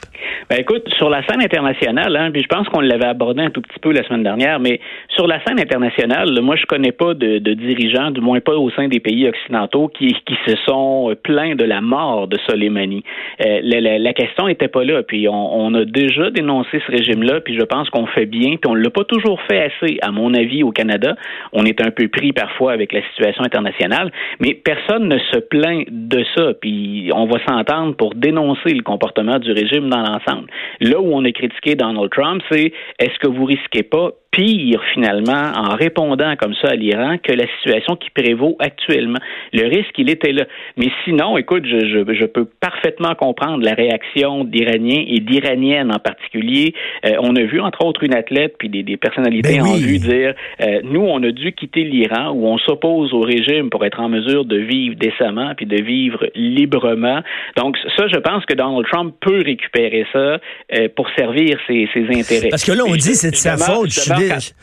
Ben 0.50 0.58
écoute, 0.58 0.82
sur 0.98 1.08
la 1.08 1.24
scène 1.26 1.40
internationale, 1.40 1.89
hein, 1.98 2.30
puis 2.32 2.42
je 2.42 2.48
pense 2.48 2.68
qu'on 2.68 2.80
l'avait 2.80 3.06
abordé 3.06 3.42
un 3.42 3.50
tout 3.50 3.60
petit 3.60 3.78
peu 3.80 3.92
la 3.92 4.02
semaine 4.04 4.22
dernière, 4.22 4.60
mais 4.60 4.80
sur 5.08 5.26
la 5.26 5.42
scène 5.44 5.60
internationale, 5.60 6.40
moi 6.40 6.56
je 6.56 6.66
connais 6.66 6.92
pas 6.92 7.14
de, 7.14 7.38
dirigeants, 7.38 8.10
du 8.10 8.20
moins 8.20 8.40
pas 8.40 8.56
au 8.56 8.70
sein 8.70 8.88
des 8.88 9.00
pays 9.00 9.28
occidentaux, 9.28 9.88
qui, 9.88 10.14
se 10.46 10.56
sont 10.66 11.14
plaints 11.22 11.54
de 11.54 11.64
la 11.64 11.80
mort 11.80 12.26
de 12.28 12.38
Soleimani. 12.48 13.04
Euh, 13.44 13.60
la, 13.62 14.12
question 14.12 14.48
était 14.48 14.68
pas 14.68 14.84
là, 14.84 15.02
puis 15.02 15.28
on, 15.28 15.60
on 15.60 15.74
a 15.74 15.84
déjà 15.84 16.30
dénoncé 16.30 16.80
ce 16.86 16.92
régime-là, 16.92 17.40
puis 17.40 17.56
je 17.58 17.64
pense 17.64 17.90
qu'on 17.90 18.06
fait 18.06 18.26
bien, 18.26 18.56
puis 18.56 18.70
on 18.70 18.74
l'a 18.74 18.90
pas 18.90 19.04
toujours 19.04 19.40
fait 19.42 19.70
assez, 19.70 19.98
à 20.02 20.10
mon 20.10 20.34
avis, 20.34 20.62
au 20.62 20.70
Canada. 20.70 21.16
On 21.52 21.64
est 21.64 21.80
un 21.80 21.90
peu 21.90 22.08
pris 22.08 22.32
parfois 22.32 22.72
avec 22.72 22.92
la 22.92 23.02
situation 23.10 23.44
internationale, 23.44 24.10
mais 24.40 24.54
personne 24.54 25.08
ne 25.08 25.18
se 25.18 25.38
plaint 25.38 25.84
de 25.90 26.24
ça, 26.36 26.52
puis 26.60 27.10
on 27.14 27.26
va 27.26 27.38
s'entendre 27.46 27.94
pour 27.96 28.14
dénoncer 28.14 28.70
le 28.70 28.82
comportement 28.82 29.38
du 29.38 29.52
régime 29.52 29.88
dans 29.88 30.00
l'ensemble. 30.00 30.48
Là 30.80 31.00
où 31.00 31.12
on 31.12 31.24
a 31.24 31.32
critiqué 31.32 31.74
Donald 31.80 32.10
Trump, 32.10 32.42
c'est 32.50 32.72
est-ce 32.98 33.18
que 33.18 33.28
vous 33.28 33.44
risquez 33.44 33.82
pas 33.82 34.10
pire 34.32 34.80
finalement 34.94 35.50
en 35.56 35.74
répondant 35.74 36.36
comme 36.36 36.54
ça 36.54 36.68
à 36.68 36.76
l'Iran 36.76 37.16
que 37.18 37.32
la 37.32 37.46
situation 37.56 37.96
qui 37.96 38.10
prévaut 38.10 38.56
actuellement? 38.60 39.18
Le 39.52 39.66
risque, 39.66 39.98
il 39.98 40.08
était 40.08 40.32
là. 40.32 40.44
Mais 40.76 40.88
sinon, 41.04 41.36
écoute, 41.36 41.64
je, 41.66 41.80
je, 41.80 42.14
je 42.14 42.26
peux 42.26 42.44
parfaitement 42.44 43.14
comprendre 43.14 43.64
la 43.64 43.74
réaction 43.74 44.44
d'Iraniens 44.44 45.04
et 45.06 45.18
d'Iraniennes 45.20 45.92
en 45.92 45.98
particulier. 45.98 46.74
Euh, 47.04 47.14
on 47.20 47.34
a 47.34 47.42
vu 47.42 47.60
entre 47.60 47.84
autres 47.84 48.04
une 48.04 48.14
athlète 48.14 48.54
puis 48.58 48.68
des, 48.68 48.82
des 48.82 48.96
personnalités 48.96 49.58
ben 49.58 49.66
en 49.66 49.74
vue 49.74 49.98
dire 49.98 50.34
euh, 50.60 50.80
nous, 50.84 51.02
on 51.02 51.22
a 51.22 51.30
dû 51.32 51.52
quitter 51.52 51.82
l'Iran 51.82 52.30
où 52.30 52.46
on 52.46 52.58
s'oppose 52.58 53.12
au 53.12 53.20
régime 53.20 53.70
pour 53.70 53.84
être 53.84 54.00
en 54.00 54.08
mesure 54.08 54.44
de 54.44 54.58
vivre 54.58 54.94
décemment 54.96 55.54
puis 55.56 55.66
de 55.66 55.82
vivre 55.82 56.26
librement. 56.34 57.20
Donc 57.56 57.76
ça, 57.96 58.06
je 58.06 58.18
pense 58.18 58.44
que 58.44 58.54
Donald 58.54 58.86
Trump 58.90 59.14
peut 59.20 59.42
récupérer 59.44 60.06
ça 60.12 60.38
euh, 60.76 60.88
pour 60.94 61.08
servir 61.18 61.58
ses, 61.70 61.88
ses 61.92 62.18
intérêts. 62.18 62.48
Parce 62.48 62.64
que 62.64 62.72
là, 62.72 62.84
on 62.86 62.94
dit 62.94 63.14
c'est 63.14 63.30
de 63.30 63.36
sa 63.36 63.56
faute 63.56 63.90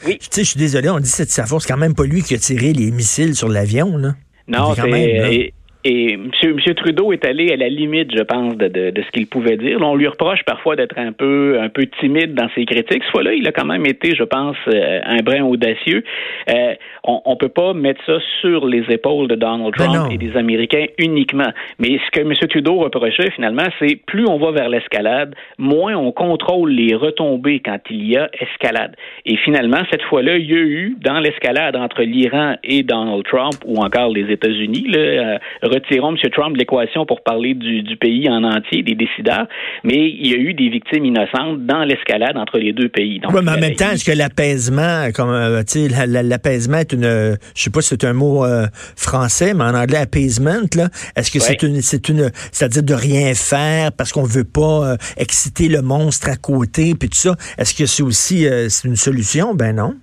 oui. 0.05 0.19
je 0.35 0.41
suis 0.41 0.59
désolé, 0.59 0.89
on 0.89 0.99
dit 0.99 1.09
c'est 1.09 1.25
de 1.25 1.29
sa 1.29 1.45
faute. 1.45 1.61
C'est 1.61 1.69
quand 1.69 1.77
même 1.77 1.95
pas 1.95 2.05
lui 2.05 2.21
qui 2.21 2.35
a 2.35 2.37
tiré 2.37 2.73
les 2.73 2.91
missiles 2.91 3.35
sur 3.35 3.49
l'avion, 3.49 3.97
là. 3.97 4.15
Non, 4.47 4.73
c'est. 4.75 5.53
Et 5.83 6.13
M. 6.13 6.31
Trudeau 6.75 7.13
est 7.13 7.23
allé 7.25 7.51
à 7.53 7.55
la 7.55 7.69
limite, 7.69 8.15
je 8.15 8.23
pense, 8.23 8.57
de, 8.57 8.67
de, 8.67 9.01
ce 9.01 9.11
qu'il 9.11 9.27
pouvait 9.27 9.57
dire. 9.57 9.79
on 9.81 9.95
lui 9.95 10.07
reproche 10.07 10.43
parfois 10.43 10.75
d'être 10.75 10.97
un 10.97 11.11
peu, 11.11 11.59
un 11.61 11.69
peu 11.69 11.85
timide 11.99 12.33
dans 12.33 12.49
ses 12.55 12.65
critiques. 12.65 13.03
Ce 13.03 13.11
fois-là, 13.11 13.33
il 13.33 13.47
a 13.47 13.51
quand 13.51 13.65
même 13.65 13.85
été, 13.85 14.15
je 14.15 14.23
pense, 14.23 14.57
euh, 14.67 14.99
un 15.05 15.17
brin 15.17 15.43
audacieux. 15.43 16.03
Euh, 16.49 16.73
on 17.03 17.31
ne 17.31 17.35
peut 17.35 17.49
pas 17.49 17.73
mettre 17.73 18.03
ça 18.05 18.17
sur 18.41 18.65
les 18.65 18.83
épaules 18.89 19.27
de 19.27 19.35
Donald 19.35 19.73
ben 19.77 19.85
Trump 19.85 20.11
et 20.11 20.17
des 20.17 20.35
Américains 20.35 20.85
uniquement. 20.97 21.51
Mais 21.79 21.99
ce 22.05 22.11
que 22.11 22.21
M. 22.21 22.33
Trudeau 22.49 22.79
reprochait 22.79 23.31
finalement, 23.31 23.67
c'est 23.79 23.95
plus 24.05 24.27
on 24.27 24.37
va 24.37 24.51
vers 24.51 24.69
l'escalade, 24.69 25.35
moins 25.57 25.95
on 25.95 26.11
contrôle 26.11 26.71
les 26.71 26.95
retombées 26.95 27.61
quand 27.63 27.79
il 27.89 28.09
y 28.09 28.17
a 28.17 28.29
escalade. 28.39 28.95
Et 29.25 29.37
finalement, 29.37 29.81
cette 29.89 30.03
fois-là, 30.03 30.37
il 30.37 30.49
y 30.49 30.53
a 30.53 30.59
eu 30.59 30.97
dans 31.01 31.19
l'escalade 31.19 31.75
entre 31.75 32.03
l'Iran 32.03 32.55
et 32.63 32.83
Donald 32.83 33.23
Trump, 33.23 33.55
ou 33.65 33.77
encore 33.77 34.09
les 34.09 34.31
États-Unis, 34.31 34.87
là, 34.89 34.99
euh, 34.99 35.37
retirons 35.67 36.15
M. 36.15 36.29
Trump 36.31 36.53
de 36.53 36.59
l'équation 36.59 37.05
pour 37.05 37.21
parler 37.21 37.53
du, 37.53 37.97
pays 37.97 38.29
en 38.29 38.43
entier, 38.43 38.83
des 38.83 38.95
décideurs, 38.95 39.47
mais 39.83 40.09
il 40.09 40.27
y 40.27 40.33
a 40.33 40.37
eu 40.37 40.53
des 40.53 40.69
victimes 40.69 41.05
innocentes 41.05 41.65
dans 41.65 41.83
l'escalade 41.83 42.37
entre 42.37 42.57
les 42.57 42.73
deux 42.73 42.89
pays. 42.89 43.19
Donc, 43.19 43.31
mais 43.33 43.51
en 43.51 43.59
même 43.59 43.75
temps, 43.75 43.91
est-ce 43.91 44.05
que 44.05 44.15
l'apaisement, 44.15 45.09
comme 45.15 45.29
euh, 45.29 45.63
l'apaisement 46.05 46.77
est 46.77 46.93
une, 46.93 47.37
je 47.55 47.61
sais 47.61 47.69
pas 47.69 47.81
si 47.81 47.89
c'est 47.89 48.05
un 48.05 48.13
mot 48.13 48.45
euh, 48.45 48.67
français, 48.95 49.53
mais 49.53 49.63
en 49.63 49.73
anglais 49.73 49.97
appeasement, 49.97 50.61
là, 50.75 50.89
est-ce 51.15 51.31
que 51.31 51.39
c'est 51.39 51.63
une, 51.63 51.81
c'est 51.81 52.09
une, 52.09 52.31
c'est-à-dire 52.51 52.83
de 52.83 52.93
rien 52.93 53.33
faire 53.33 53.91
parce 53.91 54.11
qu'on 54.11 54.23
veut 54.23 54.43
pas 54.43 54.93
euh, 54.93 54.97
exciter 55.17 55.67
le 55.67 55.81
monstre 55.81 56.29
à 56.29 56.35
côté, 56.35 56.93
puis 56.95 57.09
tout 57.09 57.17
ça. 57.17 57.35
Est-ce 57.57 57.73
que 57.73 57.85
c'est 57.85 58.03
aussi 58.03 58.47
c'est 58.69 58.87
une 58.87 58.95
solution? 58.95 59.53
Ben 59.53 59.75
non 59.75 59.95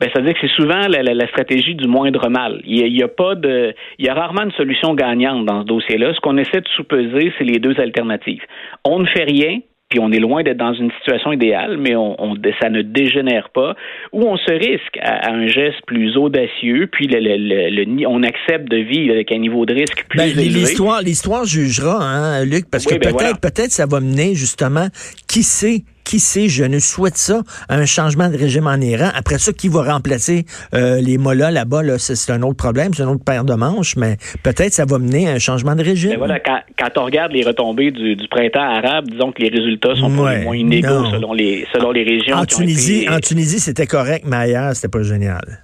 ben, 0.00 0.08
ça 0.14 0.20
veut 0.20 0.26
dire 0.26 0.34
que 0.34 0.40
c'est 0.40 0.54
souvent 0.54 0.88
la, 0.88 1.26
stratégie 1.28 1.74
du 1.74 1.86
moindre 1.86 2.28
mal. 2.30 2.62
Il 2.64 2.96
y, 2.96 3.02
a, 3.02 3.08
pas 3.08 3.34
de, 3.34 3.74
il 3.98 4.06
y 4.06 4.08
a 4.08 4.14
rarement 4.14 4.44
une 4.44 4.52
solution 4.52 4.94
gagnante 4.94 5.44
dans 5.44 5.60
ce 5.60 5.66
dossier-là. 5.66 6.14
Ce 6.14 6.20
qu'on 6.20 6.38
essaie 6.38 6.62
de 6.62 6.68
sous-peser, 6.74 7.32
c'est 7.36 7.44
les 7.44 7.58
deux 7.58 7.78
alternatives. 7.78 8.42
On 8.84 9.00
ne 9.00 9.06
fait 9.06 9.24
rien, 9.24 9.60
puis 9.90 9.98
on 10.00 10.10
est 10.12 10.20
loin 10.20 10.42
d'être 10.42 10.56
dans 10.56 10.72
une 10.72 10.90
situation 11.00 11.32
idéale, 11.32 11.76
mais 11.76 11.96
on, 11.96 12.34
ça 12.62 12.70
ne 12.70 12.80
dégénère 12.80 13.50
pas, 13.50 13.74
ou 14.12 14.22
on 14.22 14.38
se 14.38 14.52
risque 14.52 14.98
à, 15.02 15.32
un 15.32 15.48
geste 15.48 15.84
plus 15.86 16.16
audacieux, 16.16 16.88
puis 16.90 17.06
le, 17.06 17.18
le, 17.18 18.06
on 18.06 18.22
accepte 18.22 18.70
de 18.70 18.78
vivre 18.78 19.12
avec 19.12 19.32
un 19.32 19.38
niveau 19.38 19.66
de 19.66 19.74
risque 19.74 20.06
plus 20.08 20.16
ben, 20.16 20.30
élevé. 20.30 20.44
L'histoire, 20.44 21.02
l'histoire 21.02 21.44
jugera, 21.44 21.98
hein, 22.02 22.44
Luc, 22.46 22.70
parce 22.70 22.86
que 22.86 22.94
ben 22.94 23.12
peut-être, 23.12 23.40
peut-être 23.40 23.72
ça 23.72 23.86
va 23.86 24.00
mener 24.00 24.34
justement, 24.34 24.86
qui 25.28 25.42
sait, 25.42 25.82
qui 26.10 26.18
sait, 26.18 26.48
je 26.48 26.64
ne 26.64 26.80
souhaite 26.80 27.16
ça, 27.16 27.42
un 27.68 27.86
changement 27.86 28.28
de 28.28 28.36
régime 28.36 28.66
en 28.66 28.80
Iran. 28.80 29.10
Après 29.14 29.38
ça, 29.38 29.52
qui 29.52 29.68
va 29.68 29.84
remplacer 29.84 30.44
euh, 30.74 31.00
les 31.00 31.18
mollahs 31.18 31.52
là-bas, 31.52 31.84
là, 31.84 31.98
c'est 32.00 32.32
un 32.32 32.42
autre 32.42 32.56
problème, 32.56 32.92
c'est 32.92 33.04
un 33.04 33.08
autre 33.10 33.22
paire 33.24 33.44
de 33.44 33.54
manches, 33.54 33.94
mais 33.94 34.16
peut-être 34.42 34.72
ça 34.72 34.86
va 34.86 34.98
mener 34.98 35.28
à 35.28 35.34
un 35.34 35.38
changement 35.38 35.76
de 35.76 35.84
régime. 35.84 36.10
Mais 36.10 36.16
voilà, 36.16 36.40
quand, 36.40 36.90
on 36.96 37.04
regarde 37.04 37.30
les 37.30 37.44
retombées 37.44 37.92
du, 37.92 38.16
printemps 38.28 38.58
arabe, 38.58 39.04
disons 39.08 39.30
que 39.30 39.40
les 39.40 39.50
résultats 39.50 39.94
sont 39.94 40.10
moins 40.10 40.56
inégaux 40.56 41.04
selon 41.12 41.32
les, 41.32 41.64
selon 41.72 41.92
les 41.92 42.02
régions. 42.02 42.38
En 42.38 42.44
Tunisie, 42.44 43.06
en 43.08 43.20
Tunisie, 43.20 43.60
c'était 43.60 43.86
correct, 43.86 44.24
mais 44.26 44.36
ailleurs, 44.36 44.74
c'était 44.74 44.88
pas 44.88 45.04
génial. 45.04 45.62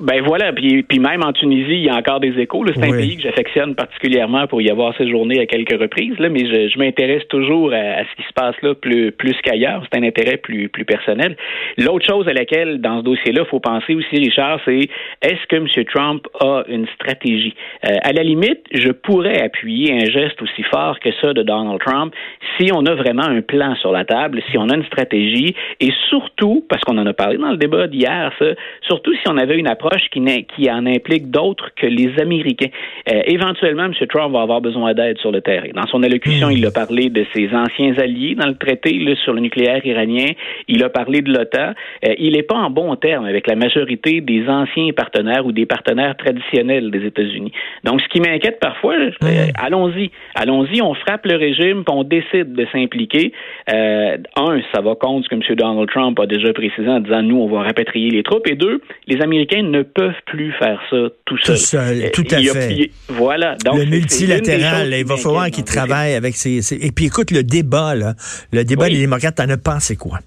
Ben 0.00 0.22
voilà, 0.24 0.52
puis, 0.52 0.82
puis 0.82 0.98
même 0.98 1.22
en 1.24 1.32
Tunisie, 1.32 1.74
il 1.74 1.84
y 1.84 1.88
a 1.88 1.94
encore 1.94 2.18
des 2.18 2.36
échos. 2.38 2.64
C'est 2.74 2.84
un 2.84 2.90
pays 2.90 3.16
que 3.16 3.22
j'affectionne 3.22 3.76
particulièrement 3.76 4.48
pour 4.48 4.60
y 4.60 4.70
avoir 4.70 4.96
séjourné 4.96 5.38
à 5.38 5.46
quelques 5.46 5.80
reprises, 5.80 6.18
là, 6.18 6.28
mais 6.28 6.46
je, 6.46 6.68
je 6.68 6.78
m'intéresse 6.78 7.26
toujours 7.28 7.72
à, 7.72 8.02
ce 8.02 8.16
qui 8.16 8.26
se 8.28 8.32
passe 8.34 8.56
là 8.62 8.74
plus, 8.74 9.12
plus 9.12 9.36
qu'ailleurs. 9.42 9.84
C'est 9.84 9.98
un 10.00 10.02
intérêt 10.02 10.36
plus, 10.36 10.68
plus 10.68 10.84
personnel. 10.84 11.36
L'autre 11.76 12.04
chose 12.06 12.26
à 12.26 12.32
laquelle, 12.32 12.80
dans 12.80 12.98
ce 12.98 13.04
dossier-là, 13.04 13.42
il 13.46 13.48
faut 13.48 13.60
penser 13.60 13.94
aussi, 13.94 14.16
Richard, 14.16 14.60
c'est 14.64 14.88
est-ce 15.22 15.46
que 15.48 15.56
M. 15.56 15.68
Trump 15.94 16.26
a 16.40 16.64
une 16.68 16.86
stratégie? 16.94 17.54
Euh, 17.88 17.94
à 18.02 18.12
la 18.12 18.24
limite, 18.24 18.64
je 18.72 18.90
pourrais 18.90 19.42
appuyer 19.42 19.92
un 19.92 20.06
geste 20.06 20.42
aussi 20.42 20.64
fort 20.64 20.98
que 20.98 21.10
ça 21.20 21.32
de 21.32 21.42
Donald 21.44 21.80
Trump 21.80 22.12
si 22.58 22.70
on 22.74 22.84
a 22.86 22.94
vraiment 22.94 23.22
un 23.22 23.42
plan 23.42 23.76
sur 23.76 23.92
la 23.92 24.04
table, 24.04 24.42
si 24.50 24.58
on 24.58 24.68
a 24.70 24.74
une 24.74 24.84
stratégie, 24.86 25.54
et 25.80 25.92
surtout, 26.08 26.64
parce 26.68 26.82
qu'on 26.82 26.98
en 26.98 27.06
a 27.06 27.12
parlé 27.12 27.38
dans 27.38 27.50
le 27.50 27.56
débat 27.56 27.86
d'hier, 27.86 28.32
ça, 28.38 28.46
surtout 28.82 29.12
si 29.14 29.22
on 29.28 29.36
avait 29.36 29.56
une 29.56 29.67
approche 29.68 30.08
qui, 30.10 30.20
qui 30.54 30.70
en 30.70 30.86
implique 30.86 31.30
d'autres 31.30 31.70
que 31.76 31.86
les 31.86 32.18
Américains. 32.20 32.68
Euh, 33.10 33.22
éventuellement, 33.26 33.84
M. 33.84 33.94
Trump 34.08 34.32
va 34.32 34.42
avoir 34.42 34.60
besoin 34.60 34.94
d'aide 34.94 35.18
sur 35.18 35.30
le 35.30 35.40
terrain. 35.40 35.68
Dans 35.74 35.86
son 35.86 36.02
allocution, 36.02 36.50
il 36.50 36.64
a 36.66 36.70
parlé 36.70 37.10
de 37.10 37.24
ses 37.34 37.48
anciens 37.54 37.96
alliés 37.98 38.34
dans 38.34 38.46
le 38.46 38.56
traité 38.56 38.98
sur 39.22 39.32
le 39.32 39.40
nucléaire 39.40 39.84
iranien. 39.84 40.32
Il 40.68 40.82
a 40.82 40.88
parlé 40.88 41.22
de 41.22 41.32
l'OTAN. 41.32 41.72
Euh, 42.04 42.14
il 42.18 42.32
n'est 42.32 42.42
pas 42.42 42.56
en 42.56 42.70
bon 42.70 42.94
terme 42.96 43.24
avec 43.24 43.46
la 43.46 43.56
majorité 43.56 44.20
des 44.20 44.48
anciens 44.48 44.90
partenaires 44.92 45.46
ou 45.46 45.52
des 45.52 45.66
partenaires 45.66 46.16
traditionnels 46.16 46.90
des 46.90 47.06
États-Unis. 47.06 47.52
Donc, 47.84 48.00
ce 48.00 48.08
qui 48.08 48.20
m'inquiète 48.20 48.58
parfois, 48.60 48.94
euh, 48.94 49.10
hmm. 49.20 49.52
allons-y. 49.54 50.10
Allons-y, 50.34 50.82
on 50.82 50.94
frappe 50.94 51.26
le 51.26 51.36
régime, 51.36 51.84
puis 51.84 51.94
on 51.94 52.04
décide 52.04 52.52
de 52.52 52.66
s'impliquer. 52.72 53.32
un, 53.68 54.60
ça 54.72 54.80
va 54.80 54.94
contre 54.94 55.24
ce 55.24 55.28
que 55.28 55.34
M. 55.34 55.56
Donald 55.56 55.88
Trump 55.88 56.18
a 56.20 56.26
déjà 56.26 56.52
précisé 56.52 56.88
en 56.88 57.00
disant, 57.00 57.22
nous, 57.22 57.36
on 57.36 57.48
va 57.48 57.62
rapatrier 57.62 58.10
les 58.10 58.22
troupes. 58.22 58.46
Et 58.48 58.54
deux, 58.54 58.80
les 59.06 59.20
Américains 59.22 59.57
ne 59.62 59.82
peuvent 59.82 60.12
plus 60.26 60.52
faire 60.58 60.80
ça 60.90 60.96
tout 61.24 61.38
seul. 61.38 61.56
Tout 61.56 61.62
seul, 61.62 62.10
tout 62.12 62.26
à 62.30 62.38
fait. 62.38 62.90
voilà. 63.08 63.56
Donc, 63.64 63.78
le 63.78 63.86
multilatéral, 63.86 64.92
il 64.92 65.04
va 65.04 65.16
falloir 65.16 65.50
qu'ils 65.50 65.64
travaillent 65.64 66.14
avec 66.14 66.36
ces, 66.36 66.74
Et 66.74 66.92
puis 66.92 67.06
écoute, 67.06 67.30
le 67.30 67.42
débat, 67.42 67.94
là, 67.94 68.14
le 68.52 68.64
débat 68.64 68.88
des 68.88 68.98
démocrates, 68.98 69.36
t'en 69.36 69.48
as 69.48 69.56
pensé 69.56 69.96
quoi? 69.96 70.20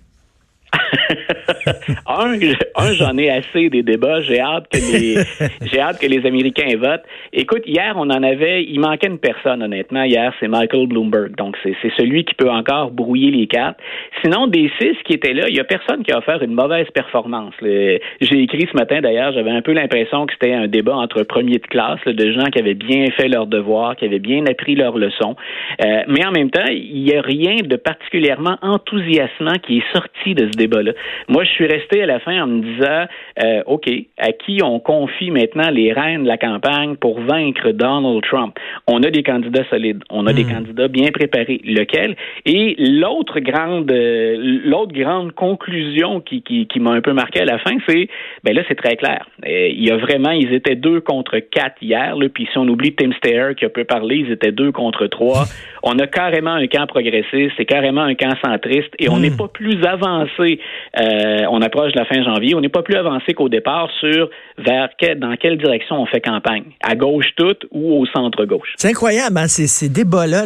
un, 2.07 2.93
j'en 2.93 3.17
ai 3.17 3.29
assez 3.29 3.69
des 3.69 3.83
débats. 3.83 4.21
J'ai 4.21 4.39
hâte 4.39 4.67
que 4.71 4.77
les, 4.77 5.15
j'ai 5.71 5.79
hâte 5.79 5.99
que 5.99 6.07
les 6.07 6.25
Américains 6.25 6.77
votent. 6.77 7.03
Écoute, 7.33 7.63
hier, 7.65 7.93
on 7.97 8.09
en 8.09 8.23
avait, 8.23 8.63
il 8.63 8.79
manquait 8.79 9.07
une 9.07 9.19
personne, 9.19 9.63
honnêtement. 9.63 10.03
Hier, 10.03 10.33
c'est 10.39 10.47
Michael 10.47 10.87
Bloomberg. 10.87 11.35
Donc, 11.35 11.57
c'est, 11.63 11.75
celui 11.97 12.23
qui 12.25 12.33
peut 12.35 12.49
encore 12.49 12.91
brouiller 12.91 13.31
les 13.31 13.47
cartes. 13.47 13.77
Sinon, 14.23 14.47
des 14.47 14.71
six 14.79 14.95
qui 15.05 15.13
étaient 15.13 15.33
là, 15.33 15.47
il 15.49 15.55
y 15.55 15.59
a 15.59 15.63
personne 15.63 16.03
qui 16.03 16.11
a 16.11 16.17
offert 16.17 16.41
une 16.41 16.53
mauvaise 16.53 16.87
performance. 16.93 17.53
j'ai 17.61 18.41
écrit 18.41 18.67
ce 18.71 18.77
matin, 18.77 19.01
d'ailleurs, 19.01 19.33
j'avais 19.33 19.51
un 19.51 19.61
peu 19.61 19.73
l'impression 19.73 20.25
que 20.25 20.33
c'était 20.33 20.53
un 20.53 20.67
débat 20.67 20.95
entre 20.95 21.23
premiers 21.23 21.59
de 21.59 21.67
classe, 21.67 22.03
de 22.05 22.31
gens 22.31 22.45
qui 22.45 22.59
avaient 22.59 22.73
bien 22.73 23.05
fait 23.17 23.27
leur 23.27 23.47
devoir, 23.47 23.95
qui 23.95 24.05
avaient 24.05 24.19
bien 24.19 24.45
appris 24.45 24.75
leurs 24.75 24.97
leçons. 24.97 25.35
Euh, 25.83 26.03
mais 26.07 26.25
en 26.25 26.31
même 26.31 26.49
temps, 26.49 26.65
il 26.69 27.03
n'y 27.03 27.15
a 27.15 27.21
rien 27.21 27.55
de 27.63 27.75
particulièrement 27.75 28.57
enthousiasmant 28.61 29.55
qui 29.61 29.79
est 29.79 29.93
sorti 29.93 30.35
de 30.35 30.47
ce 30.51 30.57
débat-là. 30.57 30.93
Moi, 31.27 31.43
je 31.43 31.50
suis 31.51 31.67
resté 31.67 32.03
à 32.03 32.05
la 32.05 32.19
fin 32.19 32.43
en 32.43 32.47
me 32.47 32.61
disant, 32.61 33.05
euh, 33.43 33.63
OK, 33.65 33.89
à 34.17 34.31
qui 34.31 34.59
on 34.63 34.79
confie 34.79 35.31
maintenant 35.31 35.69
les 35.69 35.93
rênes 35.93 36.23
de 36.23 36.27
la 36.27 36.37
campagne 36.37 36.95
pour 36.95 37.19
vaincre 37.19 37.71
Donald 37.71 38.23
Trump? 38.23 38.57
On 38.87 39.03
a 39.03 39.09
des 39.09 39.23
candidats 39.23 39.63
solides, 39.69 40.03
on 40.09 40.27
a 40.27 40.33
des 40.33 40.43
hmm. 40.43 40.53
candidats 40.53 40.87
bien 40.87 41.09
préparés. 41.11 41.61
Lequel? 41.63 42.15
Et 42.45 42.75
l'autre 42.77 43.39
grande, 43.39 43.91
euh, 43.91 44.35
l'autre 44.65 44.93
grande 44.93 45.33
conclusion 45.33 46.21
qui, 46.21 46.41
qui, 46.41 46.67
qui 46.67 46.79
m'a 46.79 46.91
un 46.91 47.01
peu 47.01 47.13
marqué 47.13 47.41
à 47.41 47.45
la 47.45 47.57
fin, 47.59 47.77
c'est, 47.87 48.07
ben 48.43 48.55
là, 48.55 48.63
c'est 48.67 48.75
très 48.75 48.95
clair. 48.95 49.25
Euh, 49.45 49.67
il 49.69 49.83
y 49.83 49.91
a 49.91 49.97
vraiment, 49.97 50.31
ils 50.31 50.53
étaient 50.53 50.75
deux 50.75 51.01
contre 51.01 51.37
quatre 51.39 51.81
hier, 51.81 52.15
puis 52.33 52.47
si 52.51 52.57
on 52.57 52.67
oublie 52.67 52.93
Tim 52.93 53.11
Steyer 53.13 53.55
qui 53.57 53.65
a 53.65 53.69
peu 53.69 53.83
parlé, 53.83 54.17
ils 54.17 54.31
étaient 54.31 54.51
deux 54.51 54.71
contre 54.71 55.07
trois. 55.07 55.45
On 55.83 55.97
a 55.97 56.05
carrément 56.05 56.51
un 56.51 56.67
camp 56.67 56.85
progressiste, 56.85 57.53
c'est 57.57 57.65
carrément 57.65 58.01
un 58.01 58.13
camp 58.13 58.35
centriste, 58.45 58.93
et 58.99 59.09
on 59.09 59.17
hmm. 59.17 59.21
n'est 59.21 59.35
pas 59.35 59.47
plus 59.47 59.83
avancé. 59.83 60.59
Euh, 60.99 61.40
on 61.49 61.61
approche 61.61 61.93
de 61.93 61.99
la 61.99 62.05
fin 62.05 62.23
janvier. 62.23 62.55
On 62.55 62.61
n'est 62.61 62.69
pas 62.69 62.83
plus 62.83 62.95
avancé 62.95 63.33
qu'au 63.33 63.49
départ 63.49 63.89
sur 63.99 64.29
vers 64.57 64.89
dans 65.17 65.35
quelle 65.35 65.57
direction 65.57 66.01
on 66.01 66.05
fait 66.05 66.21
campagne, 66.21 66.63
à 66.83 66.95
gauche 66.95 67.27
toute 67.35 67.65
ou 67.71 68.01
au 68.01 68.05
centre 68.05 68.45
gauche. 68.45 68.73
C'est 68.77 68.89
incroyable, 68.89 69.37
hein? 69.37 69.47
ces, 69.47 69.89
débats-là. 69.89 70.43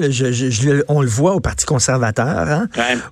on 0.88 1.02
le 1.02 1.08
voit 1.08 1.34
au 1.34 1.40
Parti 1.40 1.66
conservateur, 1.66 2.26
hein? 2.26 2.68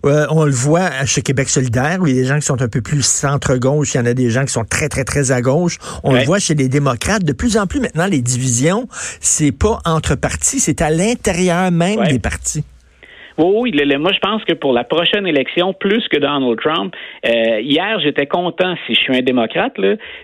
euh, 0.06 0.26
on 0.32 0.46
le 0.46 0.52
voit 0.52 1.06
chez 1.06 1.22
Québec 1.22 1.50
solidaire 1.50 1.98
où 2.02 2.08
il 2.08 2.16
y 2.16 2.20
a 2.20 2.22
des 2.22 2.28
gens 2.28 2.36
qui 2.36 2.46
sont 2.46 2.62
un 2.62 2.68
peu 2.68 2.82
plus 2.82 3.06
centre 3.06 3.56
gauche, 3.58 3.94
il 3.94 3.98
y 3.98 4.00
en 4.00 4.06
a 4.06 4.14
des 4.14 4.30
gens 4.30 4.46
qui 4.46 4.54
sont 4.54 4.66
très 4.66 4.90
très 4.90 5.04
très 5.04 5.32
à 5.32 5.42
gauche. 5.42 5.78
On 6.04 6.14
le 6.14 6.24
voit 6.24 6.40
chez 6.40 6.56
les 6.56 6.70
démocrates. 6.70 7.24
De 7.24 7.34
plus 7.34 7.58
en 7.58 7.68
plus 7.68 7.80
maintenant, 7.80 8.06
les 8.06 8.22
divisions, 8.22 8.88
c'est 9.20 9.52
pas 9.52 9.80
entre 9.86 10.16
partis, 10.16 10.60
c'est 10.60 10.82
à 10.82 10.90
l'intérieur 10.90 11.72
même 11.72 12.04
des 12.08 12.20
partis. 12.20 12.64
Oui, 13.38 13.72
oui. 13.74 13.98
moi, 13.98 14.12
je 14.12 14.20
pense 14.20 14.44
que 14.44 14.54
pour 14.54 14.74
la 14.74 14.84
prochaine 14.84 15.26
élection, 15.26 15.74
plus 15.74 16.08
que 16.08 16.18
Donald 16.18 16.60
Trump, 16.60 16.96
euh, 17.26 17.60
hier, 17.62 18.00
j'étais 18.00 18.28
content, 18.28 18.76
si 18.86 18.94
je 18.94 19.00
suis 19.00 19.16
un 19.16 19.22
démocrate, 19.22 19.76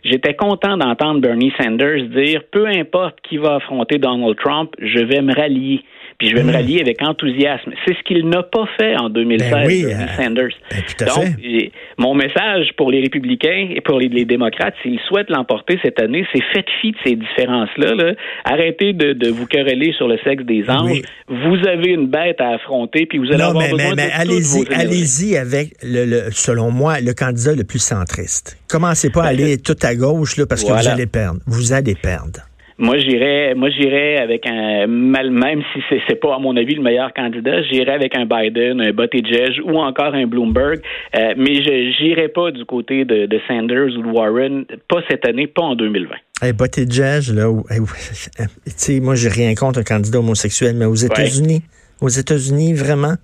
j'étais 0.04 0.36
content 0.36 0.78
d'entendre 0.78 1.20
Bernie 1.22 1.52
Sanders 1.60 2.04
dire, 2.10 2.44
peu 2.52 2.68
importe 2.68 3.20
qui 3.22 3.38
va 3.38 3.56
affronter 3.56 3.98
Donald 3.98 4.38
Trump, 4.38 4.76
je 4.80 5.00
vais 5.00 5.22
me 5.22 5.34
rallier 5.34 5.84
puis 6.20 6.30
je 6.30 6.36
vais 6.36 6.44
me 6.44 6.52
hmm. 6.52 6.56
rallier 6.56 6.82
avec 6.82 7.02
enthousiasme. 7.02 7.72
C'est 7.86 7.96
ce 7.96 8.04
qu'il 8.04 8.28
n'a 8.28 8.44
pas 8.44 8.66
fait 8.78 8.96
en 8.98 9.10
2016, 9.10 9.52
ben 9.52 9.66
oui, 9.66 9.86
euh, 9.86 10.06
Sanders. 10.18 10.50
Ben, 10.70 11.08
Donc, 11.08 11.72
mon 11.98 12.14
message 12.14 12.72
pour 12.76 12.92
les 12.92 13.00
républicains 13.00 13.70
et 13.74 13.80
pour 13.80 14.00
les, 14.00 14.26
démocrates, 14.26 14.74
s'ils 14.84 15.00
souhaitent 15.08 15.30
l'emporter 15.30 15.80
cette 15.82 16.02
année, 16.02 16.26
c'est 16.34 16.44
faites 16.54 16.70
fi 16.82 16.92
de 16.92 16.98
ces 17.06 17.16
différences-là. 17.16 17.96
Là. 17.96 18.14
Arrêtez 18.44 18.92
de, 18.92 19.14
de, 19.14 19.30
vous 19.30 19.48
quereller 19.48 19.94
sur 19.94 20.10
le 20.10 20.18
sexe 20.26 20.44
des 20.44 20.64
ben 20.64 20.82
anges. 20.82 21.02
Vous 21.30 21.66
avez 21.66 21.92
une 21.92 22.08
bête 22.08 22.42
à 22.42 22.50
affronter, 22.50 23.06
puis 23.06 23.18
vous 23.18 23.32
allez 23.32 23.42
avoir 23.42 23.64
mais, 23.64 23.72
besoin 23.72 23.96
mais, 23.96 24.08
de 24.08 24.12
allez-y, 24.14 24.74
allez-y 24.74 25.38
avec, 25.38 25.70
le, 25.84 26.30
selon 26.32 26.70
moi, 26.70 27.00
le 27.00 27.14
candidat 27.14 27.56
le 27.56 27.64
plus 27.64 27.80
centriste. 27.80 28.58
Commencez 28.68 29.10
pas 29.10 29.24
à 29.24 29.28
aller 29.28 29.58
tout 29.58 29.78
à 29.82 29.96
gauche 29.96 30.36
là, 30.36 30.46
parce 30.46 30.66
que 30.66 30.72
vous 30.72 30.88
allez 30.88 31.08
perdre. 31.08 31.40
Vous 31.48 31.72
allez 31.72 31.96
perdre. 31.96 32.42
Moi, 32.82 32.98
j'irais, 32.98 33.56
moi, 33.56 33.70
j'irais 33.70 34.20
avec 34.20 34.48
un, 34.48 34.88
même 34.88 35.62
si 35.74 35.82
c'est, 35.90 36.00
c'est 36.08 36.16
pas 36.16 36.36
à 36.36 36.40
mon 36.40 36.56
avis 36.56 36.76
le 36.76 36.82
meilleur 36.82 37.14
candidat, 37.14 37.62
j'irais 37.64 37.92
avec 37.92 38.16
un 38.16 38.26
Biden, 38.26 38.80
un 38.80 38.92
Buttigieg 38.92 39.60
ou 39.66 39.78
encore 39.80 40.14
un 40.16 40.26
Bloomberg, 40.26 40.80
euh, 41.18 41.34
mais 41.36 41.56
je 41.56 41.92
j'irais 42.00 42.30
pas 42.30 42.52
du 42.52 42.64
côté 42.64 43.04
de, 43.04 43.26
de, 43.26 43.40
Sanders 43.50 43.98
ou 43.98 44.02
de 44.02 44.08
Warren, 44.08 44.64
pas 44.88 45.02
cette 45.10 45.28
année, 45.28 45.48
pas 45.48 45.64
en 45.64 45.76
2020. 45.76 46.16
Hey, 46.42 46.54
Buttigieg, 46.54 47.36
là, 47.36 47.52
tu 47.70 48.72
sais, 48.78 49.02
moi, 49.02 49.16
j'ai 49.16 49.28
rien 49.28 49.54
contre 49.56 49.80
un 49.80 49.84
candidat 49.84 50.20
homosexuel, 50.20 50.76
mais 50.78 50.86
aux 50.86 50.96
États-Unis, 50.96 51.64
aux 52.00 52.08
États-Unis, 52.08 52.74
vraiment, 52.76 53.16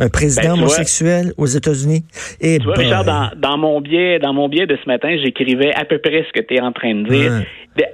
un 0.00 0.08
président 0.08 0.54
ben, 0.54 0.62
homosexuel 0.62 1.32
aux 1.36 1.46
États-Unis. 1.46 2.02
Et 2.40 2.58
tu 2.58 2.64
vois, 2.64 2.74
Richard, 2.74 3.04
dans, 3.04 3.30
dans, 3.36 3.58
mon 3.58 3.80
biais, 3.80 4.18
dans 4.18 4.32
mon 4.32 4.48
biais 4.48 4.66
de 4.66 4.76
ce 4.82 4.88
matin, 4.88 5.16
j'écrivais 5.22 5.72
à 5.72 5.84
peu 5.84 5.98
près 5.98 6.24
ce 6.26 6.32
que 6.32 6.44
tu 6.44 6.54
es 6.54 6.60
en 6.60 6.72
train 6.72 6.94
de 6.94 7.08
dire. 7.08 7.44